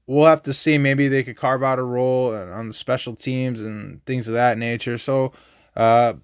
we'll 0.07 0.27
have 0.27 0.43
to 0.43 0.53
see. 0.53 0.79
Maybe 0.79 1.09
they 1.09 1.23
could 1.23 1.37
carve 1.37 1.63
out 1.63 1.79
a 1.79 1.83
role 1.83 2.35
on 2.35 2.69
the 2.69 2.75
special 2.75 3.15
teams 3.15 3.63
and 3.63 4.05
things 4.05 4.29
of 4.29 4.35
that 4.35 4.59
nature. 4.59 4.99
So, 4.99 5.33
uh, 5.75 6.15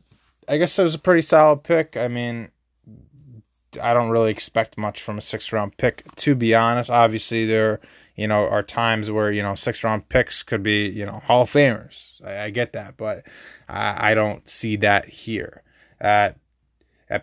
I 0.49 0.59
guess 0.59 0.79
it 0.79 0.83
was 0.83 0.95
a 0.95 1.01
pretty 1.01 1.23
solid 1.23 1.63
pick. 1.63 1.97
I 1.97 2.09
mean, 2.09 2.51
I 3.81 3.95
don't 3.95 4.11
really 4.11 4.31
expect 4.31 4.77
much 4.77 5.03
from 5.03 5.19
a 5.19 5.23
six 5.23 5.53
round 5.53 5.77
pick, 5.77 6.05
to 6.17 6.35
be 6.35 6.55
honest. 6.55 6.91
Obviously, 6.91 7.47
there 7.47 7.81
you 8.17 8.27
know 8.29 8.47
are 8.47 8.63
times 8.63 9.11
where 9.11 9.33
you 9.33 9.43
know 9.43 9.55
six 9.55 9.83
round 9.83 10.09
picks 10.09 10.43
could 10.43 10.63
be 10.63 10.89
you 10.89 11.07
know 11.07 11.23
Hall 11.25 11.43
of 11.43 11.51
Famers. 11.51 12.25
I, 12.25 12.45
I 12.45 12.51
get 12.51 12.73
that, 12.73 12.97
but 12.97 13.25
I, 13.69 14.11
I, 14.11 14.15
don't 14.15 14.49
see 14.49 14.77
that 14.77 15.09
here. 15.09 15.63
at 16.01 16.37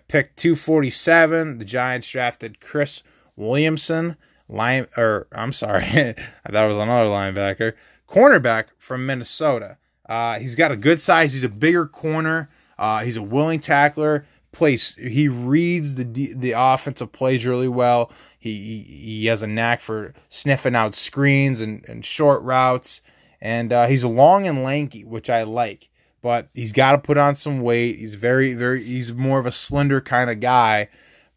pick 0.08 0.36
two 0.36 0.55
forty 0.55 0.89
seven, 0.89 1.60
the 1.60 1.65
Giants 1.65 2.10
drafted 2.10 2.60
Chris 2.60 3.03
Williamson, 3.36 4.17
line 4.48 4.88
or 4.98 5.27
I'm 5.31 5.53
sorry, 5.53 5.84
I 5.86 6.13
thought 6.51 6.65
it 6.65 6.74
was 6.74 6.77
another 6.77 7.10
linebacker, 7.10 7.74
cornerback 8.08 8.65
from 8.77 9.05
Minnesota. 9.05 9.77
Uh, 10.08 10.39
he's 10.39 10.55
got 10.55 10.72
a 10.72 10.75
good 10.75 11.00
size. 11.00 11.34
He's 11.34 11.43
a 11.43 11.50
bigger 11.50 11.86
corner. 11.86 12.50
Uh, 12.79 13.03
he's 13.03 13.15
a 13.15 13.22
willing 13.22 13.60
tackler. 13.60 14.25
Plays. 14.51 14.96
He 14.96 15.27
reads 15.27 15.93
the 15.93 16.03
the 16.03 16.53
offensive 16.58 17.12
plays 17.12 17.46
really 17.46 17.67
well. 17.67 18.12
He 18.39 18.84
he 18.84 19.25
has 19.25 19.41
a 19.41 19.48
knack 19.48 19.81
for 19.81 20.13
sniffing 20.29 20.75
out 20.75 20.96
screens 20.96 21.60
and, 21.60 21.84
and 21.89 22.05
short 22.05 22.41
routes, 22.41 23.01
and 23.41 23.74
uh, 23.74 23.88
he's 23.88 24.05
long 24.05 24.48
and 24.48 24.63
lanky, 24.63 25.03
which 25.03 25.29
I 25.29 25.43
like. 25.43 25.89
But 26.22 26.48
he's 26.53 26.72
got 26.72 26.93
to 26.93 26.98
put 26.98 27.17
on 27.17 27.36
some 27.36 27.62
weight. 27.62 28.00
He's 28.00 28.15
very 28.15 28.53
very. 28.53 28.81
He's 28.81 29.13
more 29.13 29.39
of 29.39 29.46
a 29.46 29.51
slender 29.51 30.00
kind 30.00 30.29
of 30.29 30.39
guy. 30.39 30.88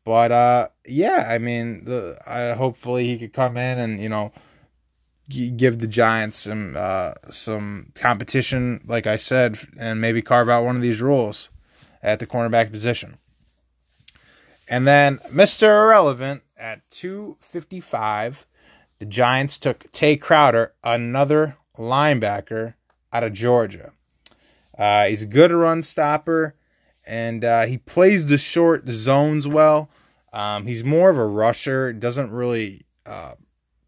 But 0.04 0.30
uh, 0.30 0.68
yeah, 0.86 1.26
I 1.28 1.38
mean, 1.38 1.84
the 1.84 2.18
I, 2.26 2.52
hopefully 2.52 3.06
he 3.06 3.18
could 3.18 3.32
come 3.32 3.56
in 3.56 3.78
and 3.78 4.00
you 4.00 4.08
know 4.08 4.32
give 5.28 5.78
the 5.78 5.86
Giants 5.86 6.38
some 6.38 6.76
uh, 6.78 7.14
some 7.30 7.92
competition, 7.94 8.82
like 8.86 9.08
I 9.08 9.16
said, 9.16 9.58
and 9.78 10.00
maybe 10.00 10.22
carve 10.22 10.48
out 10.48 10.64
one 10.64 10.76
of 10.76 10.82
these 10.82 11.00
roles 11.00 11.50
at 12.00 12.20
the 12.20 12.26
cornerback 12.26 12.70
position. 12.70 13.18
And 14.68 14.86
then 14.86 15.18
Mr. 15.30 15.64
Irrelevant 15.64 16.42
at 16.62 16.88
255, 16.90 18.46
the 18.98 19.04
Giants 19.04 19.58
took 19.58 19.90
Tae 19.90 20.16
Crowder, 20.16 20.72
another 20.84 21.56
linebacker 21.76 22.74
out 23.12 23.24
of 23.24 23.32
Georgia. 23.32 23.92
Uh, 24.78 25.06
he's 25.06 25.22
a 25.22 25.26
good 25.26 25.50
run 25.50 25.82
stopper, 25.82 26.54
and 27.04 27.44
uh, 27.44 27.66
he 27.66 27.78
plays 27.78 28.26
the 28.26 28.38
short 28.38 28.88
zones 28.88 29.46
well. 29.46 29.90
Um, 30.32 30.66
he's 30.66 30.84
more 30.84 31.10
of 31.10 31.18
a 31.18 31.26
rusher, 31.26 31.92
doesn't 31.92 32.30
really, 32.30 32.86
uh, 33.04 33.34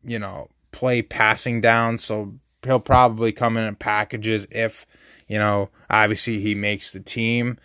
you 0.02 0.18
know, 0.18 0.50
play 0.72 1.00
passing 1.00 1.60
down, 1.60 1.96
so 1.98 2.34
he'll 2.64 2.80
probably 2.80 3.30
come 3.30 3.56
in 3.56 3.64
in 3.64 3.76
packages 3.76 4.48
if, 4.50 4.84
you 5.28 5.38
know, 5.38 5.70
obviously 5.88 6.40
he 6.40 6.54
makes 6.54 6.90
the 6.90 7.00
team. 7.00 7.56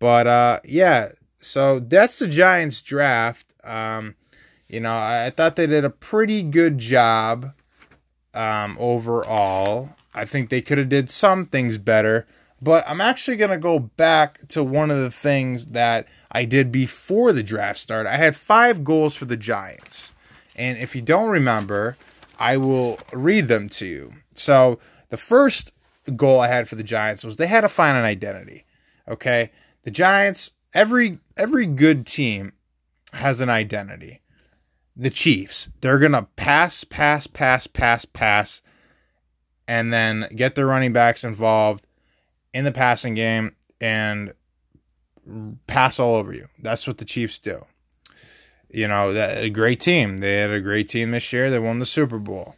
But 0.00 0.26
uh, 0.26 0.60
yeah, 0.64 1.12
so 1.38 1.78
that's 1.78 2.18
the 2.18 2.26
Giants 2.26 2.82
draft. 2.82 3.54
Um, 3.64 4.16
you 4.68 4.80
know, 4.80 4.96
I, 4.96 5.30
thought 5.30 5.56
they 5.56 5.66
did 5.66 5.84
a 5.84 5.90
pretty 5.90 6.42
good 6.42 6.78
job 6.78 7.52
um, 8.34 8.76
overall. 8.80 9.90
I 10.14 10.24
think 10.24 10.50
they 10.50 10.60
could 10.60 10.78
have 10.78 10.88
did 10.88 11.10
some 11.10 11.46
things 11.46 11.78
better, 11.78 12.26
but 12.60 12.84
I'm 12.88 13.00
actually 13.00 13.36
gonna 13.36 13.58
go 13.58 13.78
back 13.78 14.48
to 14.48 14.64
one 14.64 14.90
of 14.90 14.98
the 14.98 15.10
things 15.10 15.68
that 15.68 16.06
I 16.32 16.44
did 16.44 16.72
before 16.72 17.32
the 17.32 17.42
draft 17.42 17.78
started. 17.78 18.10
I 18.10 18.16
had 18.16 18.34
five 18.34 18.82
goals 18.82 19.14
for 19.14 19.26
the 19.26 19.36
Giants, 19.36 20.12
and 20.56 20.78
if 20.78 20.96
you 20.96 21.02
don't 21.02 21.30
remember, 21.30 21.96
I 22.38 22.56
will 22.56 22.98
read 23.12 23.48
them 23.48 23.68
to 23.70 23.86
you. 23.86 24.12
So 24.34 24.78
the 25.10 25.16
first 25.16 25.72
goal 26.16 26.40
I 26.40 26.48
had 26.48 26.68
for 26.68 26.76
the 26.76 26.82
Giants 26.82 27.24
was 27.24 27.36
they 27.36 27.46
had 27.46 27.62
to 27.62 27.68
find 27.68 27.96
an 27.96 28.04
identity. 28.04 28.64
Okay, 29.08 29.50
the 29.82 29.90
Giants, 29.90 30.52
every 30.74 31.18
every 31.36 31.66
good 31.66 32.06
team 32.06 32.52
has 33.12 33.40
an 33.40 33.48
identity. 33.48 34.20
The 34.96 35.10
Chiefs, 35.10 35.70
they're 35.80 35.98
gonna 35.98 36.28
pass, 36.36 36.84
pass, 36.84 37.26
pass, 37.26 37.66
pass, 37.66 38.04
pass, 38.04 38.62
and 39.68 39.92
then 39.92 40.28
get 40.34 40.54
their 40.54 40.66
running 40.66 40.92
backs 40.92 41.22
involved 41.24 41.86
in 42.54 42.64
the 42.64 42.72
passing 42.72 43.14
game 43.14 43.54
and 43.80 44.32
pass 45.66 46.00
all 46.00 46.14
over 46.14 46.32
you. 46.32 46.48
That's 46.58 46.86
what 46.86 46.98
the 46.98 47.04
Chiefs 47.04 47.38
do 47.38 47.64
you 48.70 48.86
know, 48.86 49.12
that 49.12 49.42
a 49.42 49.50
great 49.50 49.80
team. 49.80 50.18
They 50.18 50.34
had 50.36 50.50
a 50.50 50.60
great 50.60 50.88
team 50.88 51.10
this 51.10 51.32
year. 51.32 51.50
They 51.50 51.58
won 51.58 51.78
the 51.78 51.86
Super 51.86 52.18
Bowl. 52.18 52.56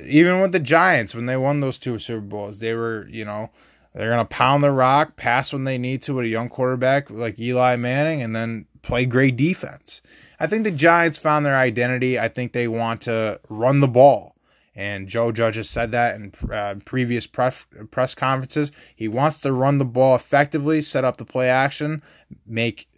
Even 0.00 0.40
with 0.40 0.52
the 0.52 0.60
Giants, 0.60 1.14
when 1.14 1.26
they 1.26 1.36
won 1.36 1.60
those 1.60 1.78
two 1.78 1.98
Super 1.98 2.20
Bowls, 2.20 2.58
they 2.58 2.74
were, 2.74 3.06
you 3.08 3.24
know, 3.24 3.50
they're 3.92 4.10
gonna 4.10 4.24
pound 4.24 4.62
the 4.62 4.70
rock, 4.72 5.16
pass 5.16 5.52
when 5.52 5.64
they 5.64 5.78
need 5.78 6.02
to 6.02 6.14
with 6.14 6.26
a 6.26 6.28
young 6.28 6.48
quarterback 6.48 7.10
like 7.10 7.38
Eli 7.38 7.76
Manning, 7.76 8.22
and 8.22 8.34
then 8.34 8.66
play 8.82 9.06
great 9.06 9.36
defense. 9.36 10.00
I 10.38 10.46
think 10.46 10.64
the 10.64 10.70
Giants 10.70 11.18
found 11.18 11.44
their 11.44 11.56
identity. 11.56 12.18
I 12.18 12.28
think 12.28 12.52
they 12.52 12.68
want 12.68 13.02
to 13.02 13.40
run 13.48 13.80
the 13.80 13.88
ball. 13.88 14.34
And 14.76 15.06
Joe 15.06 15.30
Judge 15.30 15.54
has 15.54 15.70
said 15.70 15.92
that 15.92 16.16
in 16.16 16.32
uh, 16.50 16.74
previous 16.84 17.28
press, 17.28 17.64
press 17.92 18.14
conferences. 18.14 18.72
He 18.96 19.06
wants 19.06 19.38
to 19.40 19.52
run 19.52 19.78
the 19.78 19.84
ball 19.84 20.16
effectively, 20.16 20.82
set 20.82 21.04
up 21.04 21.16
the 21.16 21.24
play 21.24 21.48
action, 21.48 22.02
make 22.44 22.88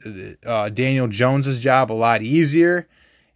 uh, 0.47 0.71
Daniel 0.71 1.07
Jones's 1.07 1.63
job 1.63 1.93
a 1.93 1.95
lot 1.95 2.23
easier. 2.23 2.89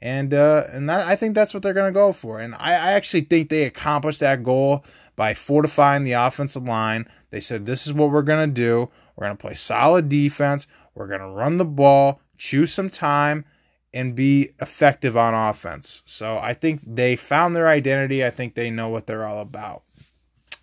And 0.02 0.32
uh, 0.32 0.64
and 0.72 0.88
that, 0.88 1.06
I 1.06 1.14
think 1.16 1.34
that's 1.34 1.52
what 1.52 1.62
they're 1.62 1.74
going 1.74 1.92
to 1.92 1.98
go 1.98 2.14
for. 2.14 2.40
And 2.40 2.54
I, 2.54 2.70
I 2.70 2.92
actually 2.92 3.20
think 3.22 3.50
they 3.50 3.64
accomplished 3.64 4.20
that 4.20 4.42
goal 4.42 4.86
by 5.16 5.34
fortifying 5.34 6.04
the 6.04 6.12
offensive 6.12 6.64
line. 6.64 7.06
They 7.28 7.40
said, 7.40 7.66
this 7.66 7.86
is 7.86 7.92
what 7.92 8.10
we're 8.10 8.22
going 8.22 8.48
to 8.48 8.54
do. 8.54 8.88
We're 9.14 9.26
going 9.26 9.36
to 9.36 9.42
play 9.42 9.54
solid 9.54 10.08
defense. 10.08 10.66
We're 10.94 11.08
going 11.08 11.20
to 11.20 11.26
run 11.26 11.58
the 11.58 11.66
ball, 11.66 12.22
choose 12.38 12.72
some 12.72 12.88
time, 12.88 13.44
and 13.92 14.14
be 14.14 14.50
effective 14.60 15.16
on 15.16 15.34
offense. 15.34 16.02
So 16.04 16.38
I 16.38 16.54
think 16.54 16.80
they 16.86 17.16
found 17.16 17.56
their 17.56 17.68
identity. 17.68 18.24
I 18.24 18.30
think 18.30 18.54
they 18.54 18.70
know 18.70 18.88
what 18.88 19.06
they're 19.06 19.26
all 19.26 19.40
about. 19.40 19.82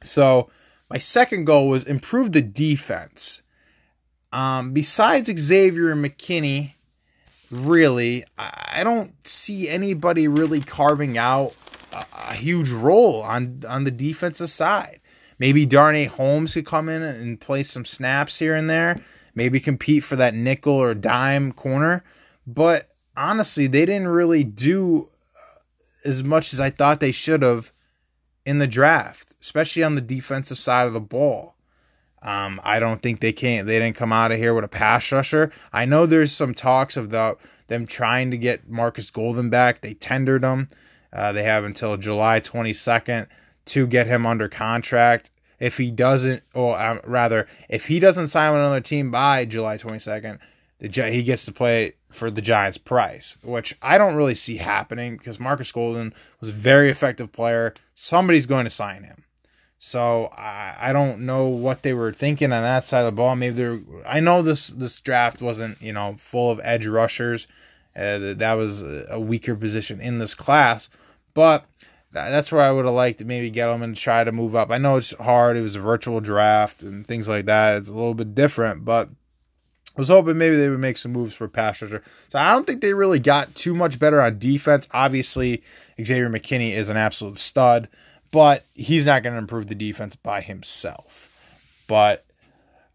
So 0.04 0.50
my 0.90 0.98
second 0.98 1.46
goal 1.46 1.68
was 1.68 1.84
improve 1.84 2.32
the 2.32 2.42
defense. 2.42 3.42
Um, 4.32 4.74
besides 4.74 5.30
Xavier 5.30 5.92
and 5.92 6.04
McKinney, 6.04 6.74
really, 7.50 8.24
I 8.38 8.82
don't 8.84 9.14
see 9.28 9.70
anybody 9.70 10.28
really 10.28 10.62
carving 10.62 11.18
out 11.18 11.54
a, 11.94 12.06
a 12.30 12.34
huge 12.34 12.70
role 12.70 13.22
on 13.22 13.64
on 13.68 13.84
the 13.84 13.92
defensive 13.92 14.50
side. 14.50 15.00
Maybe 15.40 15.66
Darnay 15.66 16.06
Holmes 16.06 16.54
could 16.54 16.66
come 16.66 16.90
in 16.90 17.02
and 17.04 17.40
play 17.40 17.64
some 17.64 17.86
snaps 17.86 18.40
here 18.40 18.56
and 18.56 18.70
there. 18.70 19.02
Maybe 19.36 19.60
compete 19.60 20.04
for 20.04 20.16
that 20.16 20.34
nickel 20.34 20.74
or 20.74 20.96
dime 20.96 21.52
corner. 21.52 22.04
But 22.48 22.90
honestly, 23.18 23.68
they 23.68 23.86
didn't 23.86 24.08
really 24.08 24.44
do 24.44 25.10
as 26.06 26.24
much 26.24 26.54
as 26.54 26.60
I 26.60 26.70
thought 26.70 27.00
they 27.00 27.12
should 27.12 27.42
have 27.42 27.74
in 28.46 28.60
the 28.60 28.68
draft, 28.68 29.34
especially 29.42 29.84
on 29.84 29.96
the 29.96 30.02
defensive 30.02 30.60
side 30.60 30.88
of 30.88 30.94
the 30.94 31.02
ball. 31.02 31.56
Um, 32.22 32.62
I 32.64 32.80
don't 32.80 33.02
think 33.02 33.20
they 33.20 33.34
can't. 33.34 33.68
They 33.68 33.80
didn't 33.80 33.98
come 33.98 34.14
out 34.14 34.32
of 34.32 34.38
here 34.38 34.54
with 34.54 34.64
a 34.64 34.70
pass 34.70 35.12
rusher. 35.12 35.52
I 35.74 35.86
know 35.86 36.06
there's 36.06 36.32
some 36.32 36.54
talks 36.54 36.96
of 36.98 37.10
the 37.10 37.38
them 37.68 37.86
trying 37.86 38.32
to 38.32 38.38
get 38.38 38.70
Markus 38.70 39.10
Golden 39.12 39.50
back. 39.50 39.82
They 39.82 39.94
tendered 39.94 40.44
him. 40.44 40.70
Uh, 41.12 41.34
they 41.34 41.44
have 41.44 41.64
until 41.64 41.98
July 41.98 42.40
22nd 42.40 43.28
to 43.66 43.88
get 43.88 44.08
him 44.08 44.26
under 44.26 44.48
contract. 44.48 45.30
If 45.60 45.78
he 45.78 45.92
doesn't, 45.92 46.44
or 46.54 46.80
um, 46.80 47.02
rather, 47.04 47.48
if 47.68 47.88
he 47.88 48.00
doesn't 48.00 48.30
sign 48.30 48.52
with 48.52 48.62
another 48.62 48.82
team 48.82 49.12
by 49.12 49.46
July 49.46 49.78
22nd, 49.78 50.40
the 50.80 51.10
he 51.10 51.24
gets 51.24 51.46
to 51.46 51.52
play 51.52 51.94
for 52.10 52.32
the 52.32 52.42
Giants' 52.42 52.78
price, 52.78 53.38
which 53.44 53.76
I 53.82 53.98
don't 53.98 54.16
really 54.16 54.36
see 54.36 54.58
happening 54.58 55.18
because 55.18 55.40
Markus 55.40 55.72
Golden 55.72 56.14
was 56.40 56.50
a 56.50 56.54
very 56.54 56.90
effective 56.90 57.32
player. 57.32 57.74
Somebody's 57.96 58.46
going 58.46 58.64
to 58.64 58.70
sign 58.70 59.04
him. 59.04 59.24
So 59.78 60.26
I, 60.38 60.76
I 60.80 60.94
don't 60.94 61.22
know 61.26 61.48
what 61.48 61.84
they 61.84 61.94
were 61.94 62.12
thinking 62.12 62.52
on 62.52 62.64
that 62.64 62.86
side 62.86 63.02
of 63.02 63.06
the 63.06 63.12
ball. 63.12 63.36
Maybe 63.36 63.56
they're. 63.56 63.80
I 64.08 64.20
know 64.20 64.42
this 64.42 64.68
this 64.68 65.00
draft 65.00 65.42
wasn't 65.42 65.82
you 65.82 65.94
know 65.94 66.16
full 66.18 66.50
of 66.50 66.60
edge 66.64 66.88
rushers. 66.88 67.48
Uh, 67.96 68.34
that 68.34 68.54
was 68.54 68.84
a 69.10 69.20
weaker 69.20 69.56
position 69.56 70.00
in 70.00 70.20
this 70.20 70.36
class, 70.36 70.88
but 71.34 71.66
that's 72.12 72.52
where 72.52 72.62
I 72.62 72.72
would 72.72 72.86
have 72.86 72.94
liked 72.94 73.20
to 73.20 73.26
maybe 73.26 73.50
get 73.50 73.68
them 73.68 73.82
and 73.82 73.96
try 73.96 74.24
to 74.24 74.32
move 74.32 74.56
up. 74.56 74.70
I 74.72 74.78
know 74.78 74.98
it's 74.98 75.18
hard. 75.18 75.58
It 75.58 75.62
was 75.62 75.76
a 75.76 75.80
virtual 75.80 76.20
draft 76.22 76.84
and 76.84 77.08
things 77.08 77.28
like 77.28 77.46
that. 77.46 77.78
It's 77.78 77.90
a 77.90 77.94
little 77.94 78.14
bit 78.14 78.36
different, 78.36 78.86
but 78.86 79.10
I 79.98 80.02
was 80.02 80.10
hoping 80.10 80.38
maybe 80.38 80.56
they 80.56 80.70
would 80.70 80.80
make 80.80 80.98
some 80.98 81.12
moves 81.12 81.34
for 81.34 81.48
pass 81.48 81.82
rusher. 81.82 82.04
So 82.30 82.38
I 82.38 82.54
don't 82.54 82.68
think 82.68 82.82
they 82.82 82.94
really 82.94 83.18
got 83.18 83.56
too 83.56 83.74
much 83.74 83.98
better 83.98 84.22
on 84.22 84.38
defense. 84.38 84.88
Obviously, 84.92 85.64
Xavier 86.00 86.30
McKinney 86.30 86.74
is 86.74 86.90
an 86.90 86.98
absolute 86.98 87.40
stud, 87.40 87.90
but 88.32 88.64
he's 88.76 89.08
not 89.08 89.24
going 89.24 89.34
to 89.34 89.40
improve 89.40 89.68
the 89.68 89.76
defense 89.76 90.16
by 90.16 90.42
himself. 90.42 91.32
But 91.88 92.26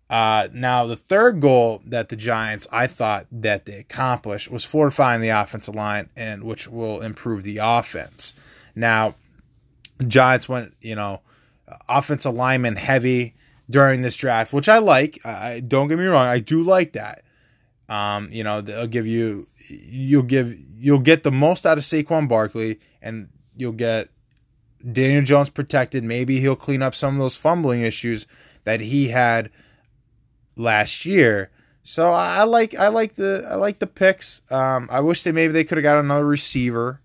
uh, 0.08 0.48
now 0.52 0.86
the 0.86 0.96
third 0.96 1.40
goal 1.40 1.82
that 1.86 2.08
the 2.08 2.16
Giants 2.16 2.68
I 2.70 2.86
thought 2.86 3.26
that 3.32 3.66
they 3.66 3.78
accomplished 3.78 4.50
was 4.50 4.64
fortifying 4.64 5.20
the 5.20 5.30
offensive 5.30 5.74
line, 5.74 6.08
and 6.16 6.44
which 6.44 6.68
will 6.68 7.02
improve 7.02 7.42
the 7.42 7.58
offense. 7.58 8.32
Now, 8.76 9.16
Giants 10.06 10.48
went, 10.48 10.74
you 10.80 10.94
know, 10.94 11.20
offensive 11.88 12.34
lineman 12.34 12.76
heavy 12.76 13.34
during 13.72 14.02
this 14.02 14.16
draft, 14.16 14.52
which 14.52 14.68
I 14.68 14.78
like. 14.78 15.18
I 15.24 15.60
don't 15.60 15.88
get 15.88 15.98
me 15.98 16.04
wrong, 16.04 16.26
I 16.26 16.38
do 16.38 16.62
like 16.62 16.92
that. 16.92 17.24
Um, 17.88 18.28
you 18.30 18.44
know, 18.44 18.60
they'll 18.60 18.86
give 18.86 19.06
you 19.06 19.48
you'll 19.68 20.22
give 20.22 20.56
you'll 20.78 21.00
get 21.00 21.24
the 21.24 21.32
most 21.32 21.66
out 21.66 21.78
of 21.78 21.84
Saquon 21.84 22.28
Barkley 22.28 22.78
and 23.00 23.28
you'll 23.56 23.72
get 23.72 24.08
Daniel 24.92 25.22
Jones 25.22 25.50
protected. 25.50 26.04
Maybe 26.04 26.40
he'll 26.40 26.56
clean 26.56 26.82
up 26.82 26.94
some 26.94 27.14
of 27.14 27.20
those 27.20 27.36
fumbling 27.36 27.82
issues 27.82 28.26
that 28.64 28.80
he 28.80 29.08
had 29.08 29.50
last 30.56 31.04
year. 31.04 31.50
So 31.82 32.12
I 32.12 32.44
like 32.44 32.74
I 32.76 32.88
like 32.88 33.14
the 33.16 33.46
I 33.50 33.56
like 33.56 33.80
the 33.80 33.86
picks. 33.86 34.42
Um, 34.50 34.88
I 34.90 35.00
wish 35.00 35.22
they 35.22 35.32
maybe 35.32 35.52
they 35.52 35.64
could 35.64 35.78
have 35.78 35.82
got 35.82 35.98
another 35.98 36.26
receiver. 36.26 37.00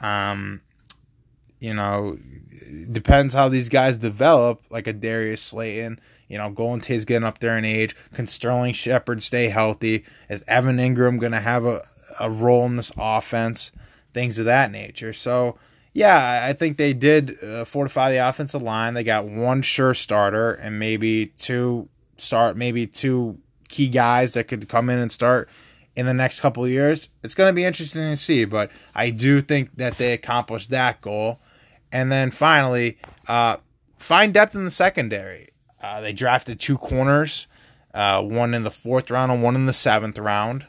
Um, 0.00 0.62
you 1.60 1.74
know, 1.74 2.18
depends 2.90 3.34
how 3.34 3.48
these 3.48 3.68
guys 3.68 3.98
develop, 3.98 4.62
like 4.70 4.86
a 4.86 4.92
Darius 4.92 5.42
Slayton. 5.42 6.00
You 6.28 6.38
know, 6.38 6.50
Golden 6.50 6.80
Tate's 6.80 7.04
getting 7.04 7.26
up 7.26 7.40
there 7.40 7.58
in 7.58 7.64
age. 7.64 7.96
Can 8.14 8.26
Sterling 8.26 8.72
Shepard 8.72 9.22
stay 9.22 9.48
healthy? 9.48 10.04
Is 10.28 10.44
Evan 10.46 10.76
Engram 10.76 11.18
going 11.18 11.32
to 11.32 11.40
have 11.40 11.64
a, 11.64 11.86
a 12.20 12.30
role 12.30 12.66
in 12.66 12.76
this 12.76 12.92
offense? 12.96 13.72
Things 14.12 14.38
of 14.38 14.44
that 14.46 14.70
nature. 14.70 15.12
So, 15.12 15.58
yeah, 15.92 16.46
I 16.48 16.52
think 16.52 16.76
they 16.76 16.92
did 16.92 17.42
uh, 17.42 17.64
fortify 17.64 18.12
the 18.12 18.28
offensive 18.28 18.62
line. 18.62 18.94
They 18.94 19.04
got 19.04 19.26
one 19.26 19.62
sure 19.62 19.94
starter 19.94 20.52
and 20.52 20.78
maybe 20.78 21.26
two 21.36 21.88
start, 22.16 22.56
maybe 22.56 22.86
two 22.86 23.38
key 23.68 23.88
guys 23.88 24.34
that 24.34 24.48
could 24.48 24.68
come 24.68 24.90
in 24.90 24.98
and 24.98 25.10
start 25.10 25.48
in 25.96 26.06
the 26.06 26.14
next 26.14 26.40
couple 26.40 26.66
years. 26.66 27.08
It's 27.22 27.34
going 27.34 27.48
to 27.48 27.52
be 27.54 27.64
interesting 27.64 28.02
to 28.02 28.16
see, 28.16 28.44
but 28.44 28.70
I 28.94 29.10
do 29.10 29.40
think 29.40 29.76
that 29.76 29.96
they 29.96 30.12
accomplished 30.12 30.70
that 30.70 31.00
goal. 31.00 31.40
And 31.92 32.10
then 32.10 32.30
finally, 32.30 32.98
uh, 33.28 33.56
find 33.98 34.32
depth 34.32 34.54
in 34.54 34.64
the 34.64 34.70
secondary. 34.70 35.48
Uh, 35.82 36.00
they 36.00 36.12
drafted 36.12 36.60
two 36.60 36.78
corners, 36.78 37.46
uh, 37.94 38.22
one 38.22 38.54
in 38.54 38.64
the 38.64 38.70
fourth 38.70 39.10
round 39.10 39.32
and 39.32 39.42
one 39.42 39.54
in 39.54 39.66
the 39.66 39.72
seventh 39.72 40.18
round. 40.18 40.66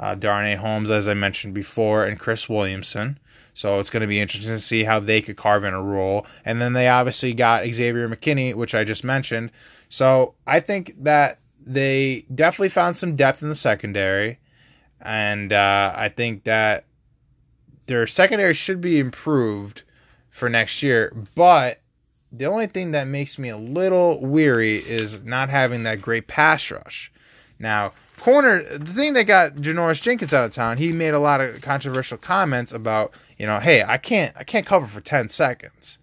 Uh, 0.00 0.14
Darnay 0.14 0.56
Holmes, 0.56 0.90
as 0.90 1.08
I 1.08 1.14
mentioned 1.14 1.54
before, 1.54 2.04
and 2.04 2.18
Chris 2.18 2.48
Williamson. 2.48 3.18
So 3.52 3.80
it's 3.80 3.90
going 3.90 4.02
to 4.02 4.06
be 4.06 4.20
interesting 4.20 4.54
to 4.54 4.60
see 4.60 4.84
how 4.84 5.00
they 5.00 5.20
could 5.20 5.36
carve 5.36 5.64
in 5.64 5.74
a 5.74 5.82
role. 5.82 6.24
And 6.44 6.60
then 6.62 6.74
they 6.74 6.88
obviously 6.88 7.34
got 7.34 7.64
Xavier 7.64 8.08
McKinney, 8.08 8.54
which 8.54 8.72
I 8.72 8.84
just 8.84 9.02
mentioned. 9.02 9.50
So 9.88 10.34
I 10.46 10.60
think 10.60 10.92
that 11.02 11.38
they 11.66 12.24
definitely 12.32 12.68
found 12.68 12.96
some 12.96 13.16
depth 13.16 13.42
in 13.42 13.48
the 13.48 13.56
secondary. 13.56 14.38
And 15.00 15.52
uh, 15.52 15.92
I 15.96 16.08
think 16.08 16.44
that 16.44 16.84
their 17.86 18.06
secondary 18.06 18.54
should 18.54 18.80
be 18.80 19.00
improved 19.00 19.82
for 20.38 20.48
next 20.48 20.82
year. 20.82 21.12
But 21.34 21.80
the 22.30 22.46
only 22.46 22.66
thing 22.66 22.92
that 22.92 23.06
makes 23.06 23.38
me 23.38 23.48
a 23.48 23.56
little 23.56 24.20
weary 24.24 24.76
is 24.76 25.24
not 25.24 25.48
having 25.48 25.82
that 25.82 26.00
great 26.00 26.26
pass 26.26 26.70
rush. 26.70 27.12
Now, 27.58 27.92
corner, 28.18 28.62
the 28.62 28.92
thing 28.92 29.14
that 29.14 29.24
got 29.24 29.54
Janoris 29.54 30.02
Jenkins 30.02 30.34
out 30.34 30.44
of 30.44 30.52
town, 30.52 30.76
he 30.76 30.92
made 30.92 31.14
a 31.14 31.18
lot 31.18 31.40
of 31.40 31.60
controversial 31.62 32.18
comments 32.18 32.72
about, 32.72 33.12
you 33.38 33.46
know, 33.46 33.58
hey, 33.58 33.82
I 33.82 33.96
can't, 33.96 34.36
I 34.36 34.44
can't 34.44 34.66
cover 34.66 34.86
for 34.86 35.00
ten 35.00 35.28
seconds. 35.28 35.98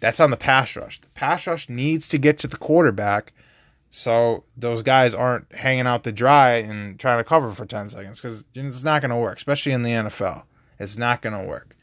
That's 0.00 0.20
on 0.20 0.30
the 0.30 0.36
pass 0.36 0.76
rush. 0.76 1.00
The 1.00 1.08
pass 1.10 1.46
rush 1.46 1.68
needs 1.68 2.08
to 2.10 2.18
get 2.18 2.38
to 2.40 2.46
the 2.46 2.56
quarterback, 2.56 3.32
so 3.90 4.44
those 4.56 4.82
guys 4.82 5.14
aren't 5.14 5.52
hanging 5.54 5.86
out 5.86 6.04
to 6.04 6.12
dry 6.12 6.56
and 6.56 7.00
trying 7.00 7.18
to 7.18 7.24
cover 7.24 7.52
for 7.52 7.66
ten 7.66 7.88
seconds 7.88 8.20
because 8.20 8.44
it's 8.54 8.84
not 8.84 9.02
going 9.02 9.10
to 9.10 9.16
work, 9.16 9.38
especially 9.38 9.72
in 9.72 9.82
the 9.82 9.90
NFL. 9.90 10.44
It's 10.78 10.96
not 10.96 11.22
going 11.22 11.42
to 11.42 11.48
work. 11.48 11.75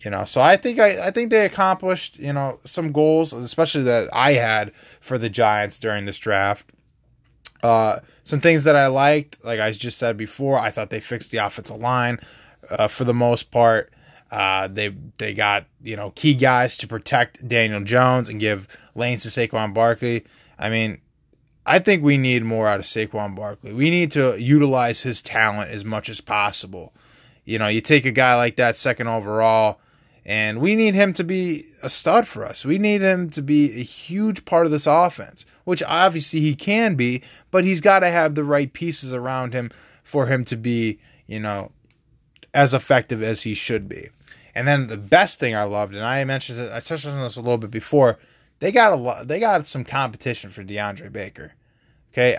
You 0.00 0.10
know, 0.10 0.24
so 0.24 0.40
I 0.42 0.56
think 0.56 0.78
I, 0.78 1.08
I 1.08 1.10
think 1.10 1.30
they 1.30 1.46
accomplished 1.46 2.18
you 2.18 2.32
know 2.32 2.60
some 2.64 2.92
goals, 2.92 3.32
especially 3.32 3.84
that 3.84 4.08
I 4.12 4.32
had 4.32 4.74
for 5.00 5.16
the 5.16 5.30
Giants 5.30 5.78
during 5.78 6.04
this 6.04 6.18
draft. 6.18 6.70
Uh, 7.62 8.00
some 8.22 8.40
things 8.40 8.64
that 8.64 8.76
I 8.76 8.88
liked, 8.88 9.42
like 9.44 9.58
I 9.58 9.72
just 9.72 9.98
said 9.98 10.16
before, 10.16 10.58
I 10.58 10.70
thought 10.70 10.90
they 10.90 11.00
fixed 11.00 11.30
the 11.30 11.38
offensive 11.38 11.78
line 11.78 12.20
uh, 12.70 12.88
for 12.88 13.04
the 13.04 13.14
most 13.14 13.50
part. 13.50 13.92
Uh, 14.30 14.68
they 14.68 14.88
they 15.18 15.32
got 15.32 15.64
you 15.82 15.96
know 15.96 16.10
key 16.10 16.34
guys 16.34 16.76
to 16.78 16.86
protect 16.86 17.46
Daniel 17.46 17.82
Jones 17.82 18.28
and 18.28 18.38
give 18.38 18.68
lanes 18.94 19.22
to 19.22 19.28
Saquon 19.28 19.72
Barkley. 19.72 20.24
I 20.58 20.68
mean, 20.68 21.00
I 21.64 21.78
think 21.78 22.02
we 22.02 22.18
need 22.18 22.44
more 22.44 22.68
out 22.68 22.80
of 22.80 22.86
Saquon 22.86 23.34
Barkley. 23.34 23.72
We 23.72 23.88
need 23.88 24.12
to 24.12 24.36
utilize 24.40 25.02
his 25.02 25.22
talent 25.22 25.70
as 25.70 25.84
much 25.84 26.08
as 26.08 26.20
possible. 26.20 26.92
You 27.44 27.58
know, 27.58 27.68
you 27.68 27.80
take 27.80 28.04
a 28.04 28.10
guy 28.10 28.36
like 28.36 28.56
that 28.56 28.76
second 28.76 29.08
overall 29.08 29.80
and 30.26 30.60
we 30.60 30.74
need 30.74 30.94
him 30.94 31.12
to 31.12 31.22
be 31.22 31.62
a 31.84 31.88
stud 31.88 32.26
for 32.26 32.44
us. 32.44 32.64
We 32.64 32.78
need 32.78 33.00
him 33.00 33.30
to 33.30 33.40
be 33.40 33.78
a 33.78 33.84
huge 33.84 34.44
part 34.44 34.66
of 34.66 34.72
this 34.72 34.88
offense, 34.88 35.46
which 35.62 35.84
obviously 35.84 36.40
he 36.40 36.56
can 36.56 36.96
be, 36.96 37.22
but 37.52 37.62
he's 37.64 37.80
got 37.80 38.00
to 38.00 38.10
have 38.10 38.34
the 38.34 38.42
right 38.42 38.72
pieces 38.72 39.14
around 39.14 39.54
him 39.54 39.70
for 40.02 40.26
him 40.26 40.44
to 40.46 40.56
be, 40.56 40.98
you 41.28 41.38
know, 41.38 41.70
as 42.52 42.74
effective 42.74 43.22
as 43.22 43.42
he 43.42 43.54
should 43.54 43.88
be. 43.88 44.08
And 44.52 44.66
then 44.66 44.88
the 44.88 44.96
best 44.96 45.38
thing 45.38 45.54
I 45.54 45.62
loved, 45.62 45.94
and 45.94 46.04
I 46.04 46.24
mentioned 46.24 46.60
I 46.72 46.80
touched 46.80 47.06
on 47.06 47.22
this 47.22 47.36
a 47.36 47.40
little 47.40 47.58
bit 47.58 47.70
before, 47.70 48.18
they 48.58 48.72
got 48.72 48.92
a 48.92 48.96
lot, 48.96 49.28
they 49.28 49.38
got 49.38 49.64
some 49.68 49.84
competition 49.84 50.50
for 50.50 50.64
DeAndre 50.64 51.12
Baker. 51.12 51.52
Okay, 52.10 52.36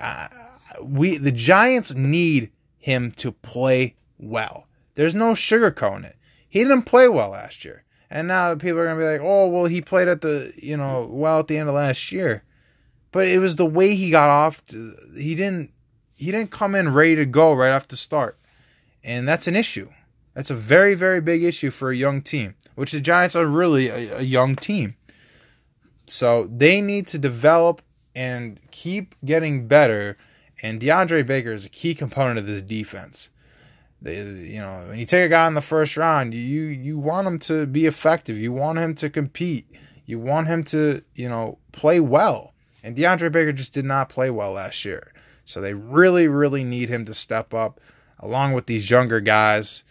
we 0.81 1.17
the 1.17 1.31
Giants 1.31 1.95
need 1.95 2.51
him 2.79 3.11
to 3.11 3.31
play 3.31 3.95
well. 4.17 4.67
There's 4.95 5.15
no 5.15 5.33
sugarcoating 5.33 6.03
it. 6.03 6.16
He 6.49 6.63
didn't 6.63 6.83
play 6.83 7.07
well 7.07 7.29
last 7.29 7.65
year. 7.65 7.83
And 8.09 8.27
now 8.27 8.55
people 8.55 8.79
are 8.79 8.85
going 8.85 8.97
to 8.97 9.03
be 9.03 9.11
like, 9.11 9.21
oh, 9.21 9.47
well, 9.47 9.65
he 9.65 9.81
played 9.81 10.07
at 10.07 10.21
the, 10.21 10.53
you 10.57 10.77
know, 10.77 11.07
well 11.09 11.39
at 11.39 11.47
the 11.47 11.57
end 11.57 11.67
of 11.67 11.75
last 11.75 12.11
year. 12.11 12.43
But 13.11 13.27
it 13.27 13.39
was 13.39 13.55
the 13.55 13.65
way 13.65 13.95
he 13.95 14.11
got 14.11 14.29
off. 14.29 14.65
To, 14.67 14.93
he 15.15 15.35
didn't, 15.35 15.71
he 16.15 16.31
didn't 16.31 16.51
come 16.51 16.73
in 16.73 16.93
ready 16.93 17.15
to 17.15 17.25
go 17.25 17.53
right 17.53 17.71
off 17.71 17.87
the 17.87 17.97
start. 17.97 18.37
And 19.03 19.27
that's 19.27 19.47
an 19.47 19.55
issue. 19.55 19.89
That's 20.33 20.51
a 20.51 20.55
very, 20.55 20.93
very 20.93 21.19
big 21.19 21.43
issue 21.43 21.71
for 21.71 21.89
a 21.89 21.95
young 21.95 22.21
team, 22.21 22.55
which 22.75 22.91
the 22.91 23.01
Giants 23.01 23.35
are 23.35 23.45
really 23.45 23.89
a, 23.89 24.19
a 24.19 24.21
young 24.21 24.55
team. 24.55 24.95
So 26.05 26.47
they 26.47 26.79
need 26.79 27.07
to 27.07 27.17
develop 27.17 27.81
and 28.15 28.59
keep 28.71 29.15
getting 29.25 29.67
better. 29.67 30.17
And 30.61 30.79
DeAndre 30.79 31.25
Baker 31.25 31.51
is 31.51 31.65
a 31.65 31.69
key 31.69 31.93
component 31.93 32.39
of 32.39 32.45
this 32.45 32.61
defense. 32.61 33.29
They, 34.01 34.21
you 34.21 34.59
know, 34.59 34.85
when 34.89 34.99
you 34.99 35.05
take 35.05 35.25
a 35.25 35.29
guy 35.29 35.47
in 35.47 35.55
the 35.55 35.61
first 35.61 35.97
round, 35.97 36.33
you 36.33 36.63
you 36.65 36.99
want 36.99 37.27
him 37.27 37.39
to 37.39 37.65
be 37.65 37.85
effective. 37.85 38.37
You 38.37 38.51
want 38.53 38.77
him 38.79 38.93
to 38.95 39.09
compete. 39.09 39.65
You 40.05 40.19
want 40.19 40.47
him 40.47 40.63
to, 40.65 41.01
you 41.15 41.27
know, 41.27 41.57
play 41.71 41.99
well. 41.99 42.53
And 42.83 42.95
DeAndre 42.95 43.31
Baker 43.31 43.51
just 43.53 43.73
did 43.73 43.85
not 43.85 44.07
play 44.09 44.29
well 44.29 44.51
last 44.53 44.85
year. 44.85 45.11
So 45.45 45.59
they 45.59 45.73
really, 45.73 46.27
really 46.27 46.63
need 46.63 46.89
him 46.89 47.05
to 47.05 47.13
step 47.13 47.53
up 47.53 47.81
along 48.19 48.53
with 48.53 48.67
these 48.67 48.89
younger 48.89 49.19
guys. 49.19 49.83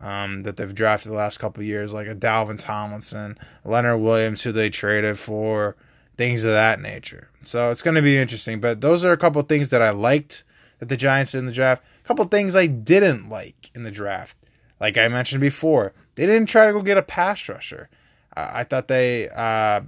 um, 0.00 0.42
that 0.44 0.56
they've 0.56 0.74
drafted 0.74 1.12
the 1.12 1.16
last 1.16 1.38
couple 1.38 1.62
years, 1.62 1.92
like 1.92 2.08
a 2.08 2.14
Dalvin 2.14 2.58
Tomlinson, 2.58 3.38
Leonard 3.64 4.00
Williams, 4.00 4.42
who 4.42 4.52
they 4.52 4.70
traded 4.70 5.18
for, 5.18 5.76
things 6.16 6.44
of 6.44 6.52
that 6.52 6.80
nature. 6.80 7.28
So 7.42 7.70
it's 7.70 7.82
going 7.82 7.96
to 7.96 8.02
be 8.02 8.16
interesting. 8.16 8.60
But 8.60 8.80
those 8.80 9.04
are 9.04 9.12
a 9.12 9.18
couple 9.18 9.40
things 9.42 9.70
that 9.70 9.82
I 9.82 9.90
liked 9.90 10.42
that 10.78 10.88
the 10.88 10.96
Giants 10.96 11.32
did 11.32 11.38
in 11.38 11.46
the 11.46 11.52
draft. 11.52 11.82
Couple 12.10 12.24
things 12.24 12.56
I 12.56 12.66
didn't 12.66 13.28
like 13.28 13.70
in 13.72 13.84
the 13.84 13.90
draft. 13.92 14.36
Like 14.80 14.98
I 14.98 15.06
mentioned 15.06 15.40
before, 15.40 15.92
they 16.16 16.26
didn't 16.26 16.48
try 16.48 16.66
to 16.66 16.72
go 16.72 16.82
get 16.82 16.98
a 16.98 17.02
pass 17.02 17.48
rusher. 17.48 17.88
Uh, 18.36 18.50
I 18.52 18.64
thought 18.64 18.88
they 18.88 19.28
uh, 19.28 19.82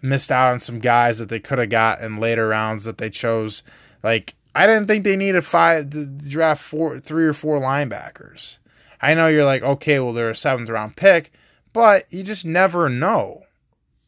missed 0.00 0.30
out 0.30 0.52
on 0.52 0.60
some 0.60 0.78
guys 0.78 1.18
that 1.18 1.30
they 1.30 1.40
could 1.40 1.58
have 1.58 1.70
got 1.70 2.00
in 2.00 2.18
later 2.18 2.46
rounds 2.46 2.84
that 2.84 2.98
they 2.98 3.10
chose. 3.10 3.64
Like 4.04 4.36
I 4.54 4.68
didn't 4.68 4.86
think 4.86 5.02
they 5.02 5.16
needed 5.16 5.44
five 5.44 5.90
draft 6.28 6.62
four, 6.62 7.00
three 7.00 7.24
or 7.24 7.32
four 7.32 7.58
linebackers. 7.58 8.58
I 9.02 9.14
know 9.14 9.26
you're 9.26 9.44
like, 9.44 9.64
okay, 9.64 9.98
well 9.98 10.12
they're 10.12 10.30
a 10.30 10.36
seventh 10.36 10.68
round 10.68 10.94
pick, 10.94 11.32
but 11.72 12.04
you 12.10 12.22
just 12.22 12.46
never 12.46 12.88
know. 12.88 13.42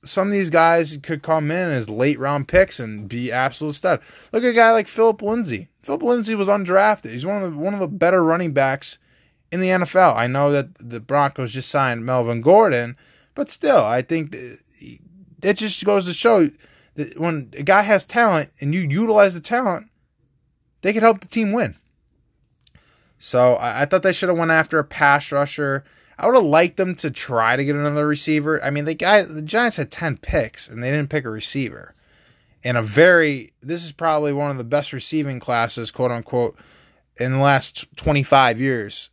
Some 0.05 0.29
of 0.29 0.33
these 0.33 0.51
guys 0.51 0.97
could 1.03 1.25
come 1.25 1.51
in 1.51 1.71
as 1.73 1.91
late 1.91 2.21
round 2.21 2.47
picks 2.47 2.79
and 2.79 3.09
be 3.09 3.33
absolute 3.33 3.73
stud. 3.73 4.01
Look 4.33 4.45
at 4.45 4.51
a 4.51 4.53
guy 4.53 4.71
like 4.71 4.87
Phillip 4.87 5.23
Lindsay. 5.23 5.71
Phillip 5.87 6.03
Lindsay 6.03 6.35
was 6.35 6.49
undrafted. 6.49 7.13
He's 7.13 7.25
one 7.25 7.41
of 7.45 7.53
the 7.53 7.59
one 7.59 7.73
of 7.73 7.79
the 7.79 7.87
better 7.87 8.25
running 8.25 8.53
backs 8.53 8.99
in 9.53 9.61
the 9.61 9.69
NFL. 9.69 10.17
I 10.17 10.27
know 10.27 10.51
that 10.51 10.75
the 10.79 10.99
Broncos 10.99 11.53
just 11.53 11.71
signed 11.71 12.05
Melvin 12.05 12.41
Gordon, 12.41 12.97
but 13.37 13.49
still, 13.49 13.85
I 13.85 14.03
think 14.03 14.35
it 15.43 15.55
just 15.55 15.85
goes 15.85 16.07
to 16.07 16.13
show 16.13 16.51
that 16.95 17.21
when 17.21 17.53
a 17.57 17.63
guy 17.63 17.83
has 17.83 18.05
talent 18.05 18.51
and 18.61 18.75
you 18.75 18.81
utilize 18.81 19.35
the 19.35 19.41
talent, 19.41 19.87
they 20.83 20.93
could 20.93 21.05
help 21.05 21.21
the 21.21 21.29
team 21.29 21.53
win. 21.53 21.77
So 23.17 23.55
I, 23.55 23.83
I 23.83 23.85
thought 23.85 24.03
they 24.03 24.13
should 24.13 24.29
have 24.29 24.39
went 24.39 24.51
after 24.51 24.81
a 24.81 24.85
pass 24.85 25.31
rusher. 25.31 25.85
I 26.19 26.27
would 26.27 26.35
have 26.35 26.45
liked 26.45 26.79
them 26.79 26.97
to 26.97 27.13
try 27.13 27.55
to 27.55 27.65
get 27.65 27.77
another 27.77 28.09
receiver. 28.09 28.61
I 28.65 28.71
mean, 28.71 28.87
the 28.87 28.95
guy, 28.95 29.23
the 29.23 29.41
Giants 29.41 29.77
had 29.77 29.93
ten 29.93 30.17
picks 30.17 30.67
and 30.69 30.83
they 30.83 30.91
didn't 30.91 31.11
pick 31.11 31.25
a 31.25 31.31
receiver. 31.31 31.95
In 32.67 32.75
a 32.75 32.83
very, 32.83 33.53
this 33.63 33.85
is 33.85 33.93
probably 33.93 34.33
one 34.33 34.51
of 34.51 34.59
the 34.59 34.65
best 34.65 34.93
receiving 34.93 35.39
classes, 35.39 35.93
quote 35.93 36.11
unquote, 36.11 36.59
in 37.17 37.31
the 37.31 37.39
last 37.39 37.87
25 37.95 38.59
years. 38.59 39.11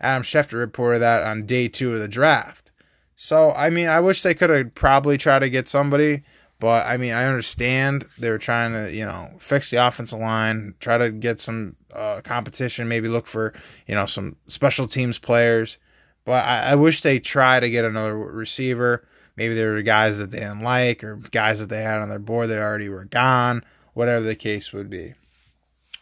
Adam 0.00 0.24
Schefter 0.24 0.54
reported 0.54 0.98
that 0.98 1.22
on 1.22 1.46
day 1.46 1.68
two 1.68 1.92
of 1.92 2.00
the 2.00 2.08
draft. 2.08 2.72
So, 3.14 3.52
I 3.52 3.70
mean, 3.70 3.86
I 3.86 4.00
wish 4.00 4.24
they 4.24 4.34
could 4.34 4.50
have 4.50 4.74
probably 4.74 5.16
tried 5.16 5.38
to 5.38 5.50
get 5.50 5.68
somebody, 5.68 6.24
but 6.58 6.84
I 6.84 6.96
mean, 6.96 7.12
I 7.12 7.26
understand 7.26 8.06
they 8.18 8.28
were 8.28 8.38
trying 8.38 8.72
to, 8.72 8.92
you 8.92 9.06
know, 9.06 9.30
fix 9.38 9.70
the 9.70 9.76
offensive 9.76 10.18
line, 10.18 10.74
try 10.80 10.98
to 10.98 11.12
get 11.12 11.38
some 11.38 11.76
uh, 11.94 12.22
competition, 12.24 12.88
maybe 12.88 13.06
look 13.06 13.28
for, 13.28 13.54
you 13.86 13.94
know, 13.94 14.06
some 14.06 14.34
special 14.46 14.88
teams 14.88 15.16
players. 15.16 15.78
But 16.24 16.44
I, 16.44 16.72
I 16.72 16.74
wish 16.74 17.02
they 17.02 17.20
try 17.20 17.60
to 17.60 17.70
get 17.70 17.84
another 17.84 18.18
receiver. 18.18 19.06
Maybe 19.36 19.54
there 19.54 19.72
were 19.72 19.82
guys 19.82 20.18
that 20.18 20.30
they 20.30 20.40
didn't 20.40 20.62
like 20.62 21.02
or 21.02 21.16
guys 21.16 21.58
that 21.60 21.68
they 21.68 21.82
had 21.82 22.00
on 22.00 22.08
their 22.08 22.18
board 22.18 22.48
that 22.48 22.62
already 22.62 22.88
were 22.88 23.04
gone, 23.04 23.64
whatever 23.92 24.24
the 24.24 24.36
case 24.36 24.72
would 24.72 24.88
be. 24.88 25.14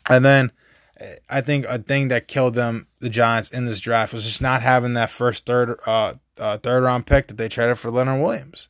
And 0.08 0.24
then 0.24 0.52
I 1.28 1.40
think 1.40 1.64
a 1.66 1.78
thing 1.78 2.08
that 2.08 2.28
killed 2.28 2.54
them, 2.54 2.86
the 3.00 3.08
Giants, 3.08 3.50
in 3.50 3.66
this 3.66 3.80
draft 3.80 4.12
was 4.12 4.24
just 4.24 4.42
not 4.42 4.62
having 4.62 4.94
that 4.94 5.10
first 5.10 5.46
third 5.46 5.78
uh, 5.86 6.14
uh, 6.38 6.58
third 6.58 6.82
round 6.82 7.06
pick 7.06 7.28
that 7.28 7.36
they 7.36 7.48
traded 7.48 7.78
for 7.78 7.90
Leonard 7.90 8.22
Williams. 8.22 8.68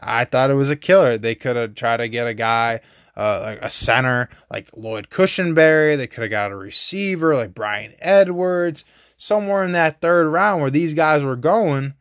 I 0.00 0.24
thought 0.24 0.50
it 0.50 0.54
was 0.54 0.70
a 0.70 0.76
killer. 0.76 1.18
They 1.18 1.34
could 1.34 1.56
have 1.56 1.74
tried 1.74 1.98
to 1.98 2.08
get 2.08 2.26
a 2.26 2.34
guy, 2.34 2.80
uh, 3.16 3.56
a 3.60 3.70
center 3.70 4.28
like 4.50 4.68
Lloyd 4.76 5.08
Cushenberry. 5.10 5.96
They 5.96 6.06
could 6.06 6.22
have 6.22 6.30
got 6.30 6.52
a 6.52 6.56
receiver 6.56 7.34
like 7.34 7.54
Bryan 7.54 7.94
Edwards, 8.00 8.84
somewhere 9.16 9.64
in 9.64 9.72
that 9.72 10.00
third 10.00 10.28
round 10.28 10.60
where 10.60 10.70
these 10.70 10.94
guys 10.94 11.22
were 11.22 11.36
going 11.36 11.94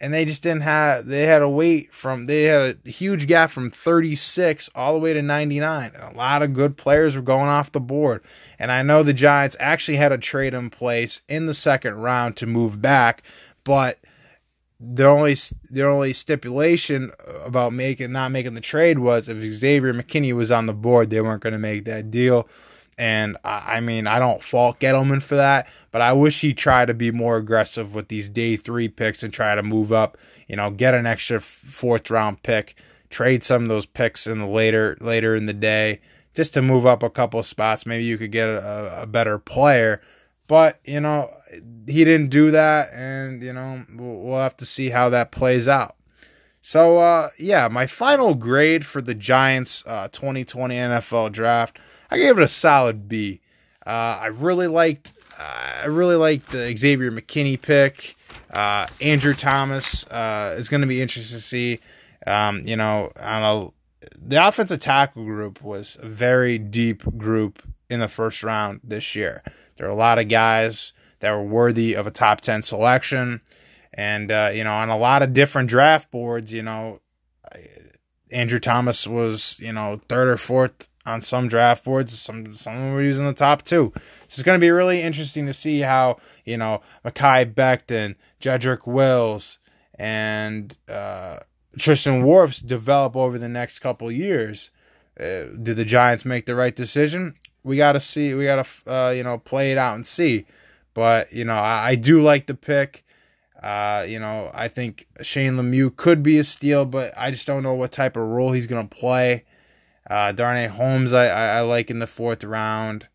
and 0.00 0.12
they 0.12 0.24
just 0.24 0.42
didn't 0.42 0.62
have 0.62 1.06
they 1.06 1.22
had 1.22 1.42
a 1.42 1.48
wait 1.48 1.92
from 1.92 2.26
they 2.26 2.44
had 2.44 2.78
a 2.84 2.90
huge 2.90 3.26
gap 3.26 3.50
from 3.50 3.70
36 3.70 4.70
all 4.74 4.92
the 4.92 4.98
way 4.98 5.12
to 5.12 5.22
99 5.22 5.92
and 5.94 6.02
a 6.02 6.16
lot 6.16 6.42
of 6.42 6.52
good 6.52 6.76
players 6.76 7.16
were 7.16 7.22
going 7.22 7.48
off 7.48 7.72
the 7.72 7.80
board 7.80 8.22
and 8.58 8.70
i 8.70 8.82
know 8.82 9.02
the 9.02 9.14
giants 9.14 9.56
actually 9.58 9.96
had 9.96 10.12
a 10.12 10.18
trade 10.18 10.54
in 10.54 10.70
place 10.70 11.22
in 11.28 11.46
the 11.46 11.54
second 11.54 11.94
round 11.94 12.36
to 12.36 12.46
move 12.46 12.82
back 12.82 13.22
but 13.64 13.98
the 14.78 15.06
only 15.06 15.34
the 15.70 15.82
only 15.82 16.12
stipulation 16.12 17.10
about 17.44 17.72
making 17.72 18.12
not 18.12 18.30
making 18.30 18.54
the 18.54 18.60
trade 18.60 18.98
was 18.98 19.28
if 19.28 19.42
Xavier 19.42 19.94
McKinney 19.94 20.34
was 20.34 20.50
on 20.50 20.66
the 20.66 20.74
board, 20.74 21.10
they 21.10 21.20
weren't 21.20 21.42
going 21.42 21.54
to 21.54 21.58
make 21.58 21.84
that 21.86 22.10
deal. 22.10 22.48
And 22.98 23.36
I, 23.44 23.76
I 23.76 23.80
mean, 23.80 24.06
I 24.06 24.18
don't 24.18 24.42
fault 24.42 24.80
Gettleman 24.80 25.22
for 25.22 25.36
that, 25.36 25.68
but 25.90 26.00
I 26.00 26.12
wish 26.12 26.40
he 26.40 26.54
tried 26.54 26.86
to 26.86 26.94
be 26.94 27.10
more 27.10 27.36
aggressive 27.36 27.94
with 27.94 28.08
these 28.08 28.30
day 28.30 28.56
three 28.56 28.88
picks 28.88 29.22
and 29.22 29.32
try 29.32 29.54
to 29.54 29.62
move 29.62 29.92
up. 29.92 30.16
You 30.48 30.56
know, 30.56 30.70
get 30.70 30.94
an 30.94 31.06
extra 31.06 31.40
fourth 31.40 32.10
round 32.10 32.42
pick, 32.42 32.76
trade 33.10 33.42
some 33.42 33.64
of 33.64 33.68
those 33.68 33.86
picks 33.86 34.26
in 34.26 34.38
the 34.38 34.46
later 34.46 34.96
later 35.00 35.36
in 35.36 35.46
the 35.46 35.52
day 35.52 36.00
just 36.34 36.54
to 36.54 36.62
move 36.62 36.86
up 36.86 37.02
a 37.02 37.10
couple 37.10 37.42
spots. 37.42 37.86
Maybe 37.86 38.04
you 38.04 38.18
could 38.18 38.32
get 38.32 38.48
a, 38.48 39.02
a 39.02 39.06
better 39.06 39.38
player. 39.38 40.00
But 40.46 40.78
you 40.84 41.00
know, 41.00 41.30
he 41.86 42.04
didn't 42.04 42.30
do 42.30 42.50
that, 42.52 42.92
and 42.92 43.42
you 43.42 43.52
know, 43.52 43.84
we'll, 43.94 44.20
we'll 44.20 44.38
have 44.38 44.56
to 44.58 44.66
see 44.66 44.90
how 44.90 45.08
that 45.08 45.32
plays 45.32 45.66
out. 45.66 45.96
So, 46.60 46.98
uh, 46.98 47.28
yeah, 47.38 47.68
my 47.68 47.86
final 47.86 48.34
grade 48.34 48.84
for 48.84 49.00
the 49.00 49.14
Giants 49.14 49.84
uh, 49.86 50.08
2020 50.08 50.74
NFL 50.74 51.30
Draft, 51.30 51.78
I 52.10 52.18
gave 52.18 52.38
it 52.38 52.42
a 52.42 52.48
solid 52.48 53.08
B. 53.08 53.40
Uh, 53.86 54.18
I 54.22 54.26
really 54.26 54.66
liked, 54.66 55.12
uh, 55.38 55.82
I 55.82 55.86
really 55.86 56.16
liked 56.16 56.50
the 56.50 56.76
Xavier 56.76 57.10
McKinney 57.10 57.60
pick. 57.60 58.16
Uh, 58.52 58.86
Andrew 59.00 59.34
Thomas 59.34 60.06
uh, 60.08 60.54
is 60.58 60.68
going 60.68 60.80
to 60.80 60.86
be 60.86 61.00
interesting 61.00 61.36
to 61.36 61.42
see. 61.42 61.80
Um, 62.26 62.62
you 62.64 62.76
know, 62.76 63.10
on 63.20 63.42
a, 63.42 64.08
the 64.20 64.46
offensive 64.46 64.80
tackle 64.80 65.24
group 65.24 65.62
was 65.62 65.96
a 66.02 66.08
very 66.08 66.58
deep 66.58 67.02
group 67.16 67.62
in 67.88 68.00
the 68.00 68.08
first 68.08 68.42
round 68.42 68.80
this 68.82 69.14
year. 69.14 69.42
There 69.76 69.86
are 69.86 69.90
a 69.90 69.94
lot 69.94 70.18
of 70.18 70.28
guys 70.28 70.92
that 71.20 71.30
were 71.30 71.44
worthy 71.44 71.94
of 71.94 72.06
a 72.06 72.10
top 72.10 72.40
10 72.40 72.62
selection. 72.62 73.40
And, 73.94 74.30
uh, 74.30 74.50
you 74.52 74.64
know, 74.64 74.72
on 74.72 74.90
a 74.90 74.96
lot 74.96 75.22
of 75.22 75.32
different 75.32 75.70
draft 75.70 76.10
boards, 76.10 76.52
you 76.52 76.62
know, 76.62 77.00
Andrew 78.30 78.58
Thomas 78.58 79.06
was, 79.06 79.58
you 79.60 79.72
know, 79.72 80.00
third 80.08 80.28
or 80.28 80.36
fourth 80.36 80.88
on 81.06 81.22
some 81.22 81.48
draft 81.48 81.84
boards. 81.84 82.18
Some 82.18 82.54
some 82.54 82.92
were 82.92 83.02
using 83.02 83.24
the 83.24 83.32
top 83.32 83.62
two. 83.62 83.92
So 83.94 84.00
it's 84.24 84.42
going 84.42 84.58
to 84.58 84.64
be 84.64 84.70
really 84.70 85.00
interesting 85.00 85.46
to 85.46 85.52
see 85.52 85.80
how 85.80 86.18
you 86.44 86.56
know 86.56 86.82
Mekhi 87.04 87.54
Becton, 87.54 88.16
Jedrick 88.40 88.86
Wills, 88.86 89.58
and 89.98 90.76
uh, 90.88 91.38
Tristan 91.78 92.24
Wirfs 92.24 92.64
develop 92.64 93.16
over 93.16 93.38
the 93.38 93.48
next 93.48 93.78
couple 93.78 94.10
years. 94.10 94.70
Uh, 95.18 95.44
did 95.62 95.76
the 95.76 95.84
Giants 95.84 96.24
make 96.26 96.44
the 96.44 96.54
right 96.54 96.76
decision? 96.76 97.34
We 97.62 97.76
got 97.76 97.92
to 97.92 98.00
see. 98.00 98.34
We 98.34 98.44
got 98.44 98.64
to 98.64 98.92
uh, 98.92 99.10
you 99.10 99.22
know 99.22 99.38
play 99.38 99.72
it 99.72 99.78
out 99.78 99.94
and 99.94 100.06
see. 100.06 100.46
But 100.92 101.32
you 101.32 101.44
know, 101.44 101.54
I, 101.54 101.88
I 101.88 101.94
do 101.94 102.22
like 102.22 102.46
the 102.46 102.54
pick. 102.54 103.04
Uh, 103.62 104.04
you 104.06 104.18
know, 104.18 104.50
I 104.54 104.68
think 104.68 105.08
Shane 105.22 105.54
Lemieux 105.54 105.94
could 105.96 106.22
be 106.22 106.38
a 106.38 106.44
steal, 106.44 106.84
but 106.84 107.12
I 107.16 107.30
just 107.30 107.46
don't 107.46 107.62
know 107.62 107.74
what 107.74 107.90
type 107.90 108.16
of 108.16 108.22
role 108.22 108.52
he's 108.52 108.66
going 108.66 108.86
to 108.86 108.96
play. 108.96 109.44
Uh, 110.08 110.32
Darnay 110.32 110.68
Holmes, 110.68 111.12
I, 111.12 111.26
I, 111.26 111.58
I, 111.58 111.60
like 111.62 111.90
in 111.90 111.98
the 111.98 112.06
fourth 112.06 112.44
round. 112.44 113.08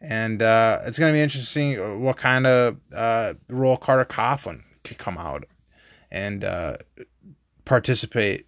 And 0.00 0.42
uh, 0.42 0.80
it's 0.84 0.98
going 0.98 1.12
to 1.12 1.16
be 1.16 1.22
interesting 1.22 2.02
what 2.02 2.18
kind 2.18 2.46
of 2.46 2.76
uh, 2.94 3.34
role 3.48 3.78
Carter 3.78 4.04
Coughlin 4.04 4.62
could 4.82 4.98
come 4.98 5.16
out 5.16 5.46
and 6.10 6.44
uh, 6.44 6.76
participate 7.64 8.46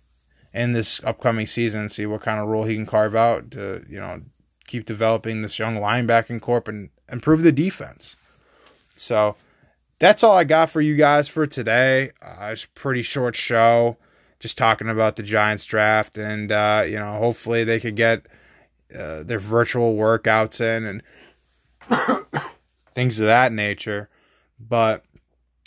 in 0.52 0.72
this 0.72 1.02
upcoming 1.04 1.44
season, 1.44 1.82
and 1.82 1.92
see 1.92 2.06
what 2.06 2.22
kind 2.22 2.40
of 2.40 2.48
role 2.48 2.64
he 2.64 2.74
can 2.74 2.86
carve 2.86 3.14
out 3.14 3.50
to, 3.50 3.84
you 3.88 3.98
know, 3.98 4.22
keep 4.66 4.86
developing 4.86 5.42
this 5.42 5.58
young 5.58 5.76
linebacking 5.76 6.40
corp 6.40 6.66
and 6.66 6.88
improve 7.12 7.42
the 7.42 7.52
defense. 7.52 8.16
So 8.94 9.36
that's 9.98 10.24
all 10.24 10.34
I 10.34 10.44
got 10.44 10.70
for 10.70 10.80
you 10.80 10.96
guys 10.96 11.28
for 11.28 11.46
today. 11.46 12.10
Uh, 12.22 12.50
it's 12.52 12.64
a 12.64 12.68
pretty 12.68 13.02
short 13.02 13.36
show, 13.36 13.98
just 14.38 14.58
talking 14.58 14.88
about 14.88 15.16
the 15.16 15.22
Giants 15.22 15.66
draft, 15.66 16.18
and 16.18 16.52
uh, 16.52 16.84
you 16.86 16.98
know, 16.98 17.14
hopefully 17.14 17.64
they 17.64 17.80
could 17.80 17.96
get 17.96 18.26
uh, 18.96 19.22
their 19.22 19.38
virtual 19.38 19.96
workouts 19.96 20.60
in 20.60 20.84
and 20.84 22.26
things 22.94 23.20
of 23.20 23.26
that 23.26 23.52
nature. 23.52 24.08
But 24.58 25.04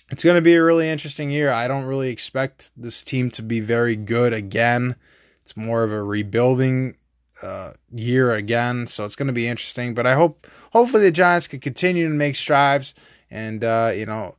it's 0.09 0.23
going 0.23 0.35
to 0.35 0.41
be 0.41 0.55
a 0.55 0.63
really 0.63 0.89
interesting 0.89 1.29
year. 1.29 1.51
I 1.51 1.67
don't 1.67 1.85
really 1.85 2.09
expect 2.09 2.71
this 2.75 3.03
team 3.03 3.29
to 3.31 3.41
be 3.41 3.59
very 3.59 3.95
good 3.95 4.33
again. 4.33 4.95
It's 5.41 5.55
more 5.55 5.83
of 5.83 5.91
a 5.91 6.03
rebuilding 6.03 6.95
uh, 7.41 7.73
year 7.91 8.33
again, 8.33 8.87
so 8.87 9.05
it's 9.05 9.15
going 9.15 9.27
to 9.27 9.33
be 9.33 9.47
interesting. 9.47 9.93
But 9.93 10.05
I 10.05 10.15
hope, 10.15 10.47
hopefully, 10.73 11.03
the 11.03 11.11
Giants 11.11 11.47
can 11.47 11.59
continue 11.59 12.07
to 12.07 12.13
make 12.13 12.35
strides 12.35 12.93
and 13.31 13.63
uh, 13.63 13.91
you 13.95 14.05
know 14.05 14.35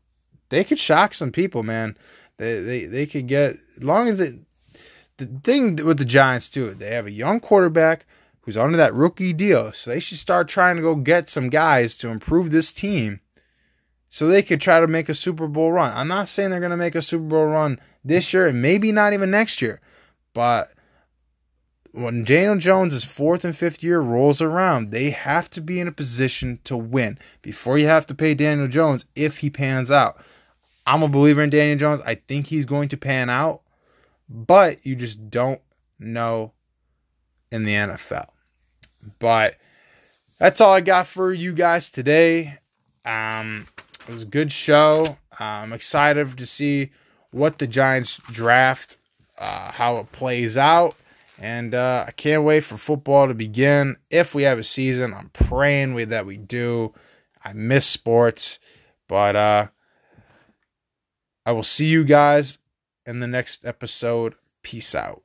they 0.48 0.64
could 0.64 0.78
shock 0.78 1.14
some 1.14 1.32
people, 1.32 1.62
man. 1.62 1.96
They 2.40 2.60
they 2.62 2.84
they 2.86 3.06
could 3.06 3.26
get 3.26 3.56
as 3.76 3.84
long 3.84 4.08
as 4.08 4.18
it. 4.18 4.34
The 5.18 5.26
thing 5.26 5.76
with 5.84 5.98
the 5.98 6.06
Giants 6.06 6.48
too, 6.48 6.72
they 6.72 6.94
have 6.94 7.04
a 7.04 7.10
young 7.10 7.38
quarterback 7.40 8.06
who's 8.40 8.56
under 8.56 8.78
that 8.78 8.94
rookie 8.94 9.34
deal, 9.34 9.70
so 9.74 9.90
they 9.90 10.00
should 10.00 10.16
start 10.16 10.48
trying 10.48 10.76
to 10.76 10.82
go 10.82 10.94
get 10.94 11.28
some 11.28 11.50
guys 11.50 11.98
to 11.98 12.08
improve 12.08 12.50
this 12.50 12.72
team 12.72 13.20
so 14.08 14.26
they 14.26 14.40
could 14.42 14.62
try 14.62 14.80
to 14.80 14.86
make 14.86 15.10
a 15.10 15.14
Super 15.14 15.46
Bowl 15.46 15.72
run. 15.72 15.92
I'm 15.94 16.08
not 16.08 16.28
saying 16.28 16.48
they're 16.48 16.60
going 16.60 16.70
to 16.70 16.78
make 16.78 16.94
a 16.94 17.02
Super 17.02 17.24
Bowl 17.24 17.44
run 17.44 17.78
this 18.02 18.32
year 18.32 18.46
and 18.46 18.62
maybe 18.62 18.90
not 18.90 19.12
even 19.12 19.30
next 19.30 19.60
year, 19.60 19.82
but 20.32 20.72
when 21.92 22.24
Daniel 22.24 22.56
Jones' 22.56 23.04
fourth 23.04 23.44
and 23.44 23.54
fifth 23.54 23.82
year 23.82 24.00
rolls 24.00 24.40
around, 24.40 24.92
they 24.92 25.10
have 25.10 25.50
to 25.50 25.60
be 25.60 25.78
in 25.78 25.88
a 25.88 25.92
position 25.92 26.58
to 26.64 26.78
win 26.78 27.18
before 27.42 27.76
you 27.76 27.88
have 27.88 28.06
to 28.06 28.14
pay 28.14 28.32
Daniel 28.32 28.68
Jones 28.68 29.04
if 29.14 29.38
he 29.38 29.50
pans 29.50 29.90
out. 29.90 30.16
I'm 30.90 31.04
a 31.04 31.08
believer 31.08 31.40
in 31.40 31.50
Daniel 31.50 31.78
Jones. 31.78 32.02
I 32.04 32.16
think 32.16 32.48
he's 32.48 32.64
going 32.64 32.88
to 32.88 32.96
pan 32.96 33.30
out, 33.30 33.62
but 34.28 34.84
you 34.84 34.96
just 34.96 35.30
don't 35.30 35.60
know 36.00 36.50
in 37.52 37.62
the 37.62 37.74
NFL. 37.74 38.26
But 39.20 39.54
that's 40.40 40.60
all 40.60 40.72
I 40.72 40.80
got 40.80 41.06
for 41.06 41.32
you 41.32 41.52
guys 41.52 41.92
today. 41.92 42.58
Um, 43.04 43.68
it 44.08 44.10
was 44.10 44.24
a 44.24 44.26
good 44.26 44.50
show. 44.50 45.16
I'm 45.38 45.72
excited 45.72 46.36
to 46.36 46.44
see 46.44 46.90
what 47.30 47.58
the 47.58 47.68
Giants 47.68 48.20
draft, 48.32 48.96
uh, 49.38 49.70
how 49.70 49.98
it 49.98 50.10
plays 50.10 50.56
out. 50.56 50.96
And 51.38 51.72
uh, 51.72 52.04
I 52.08 52.10
can't 52.10 52.42
wait 52.42 52.64
for 52.64 52.76
football 52.76 53.28
to 53.28 53.34
begin. 53.34 53.96
If 54.10 54.34
we 54.34 54.42
have 54.42 54.58
a 54.58 54.64
season, 54.64 55.14
I'm 55.14 55.28
praying 55.28 55.94
we, 55.94 56.02
that 56.06 56.26
we 56.26 56.36
do. 56.36 56.94
I 57.44 57.52
miss 57.52 57.86
sports. 57.86 58.58
But 59.06 59.36
uh, 59.36 59.66
I 61.46 61.52
will 61.52 61.62
see 61.62 61.86
you 61.86 62.04
guys 62.04 62.58
in 63.06 63.20
the 63.20 63.26
next 63.26 63.64
episode. 63.64 64.34
Peace 64.62 64.94
out. 64.94 65.22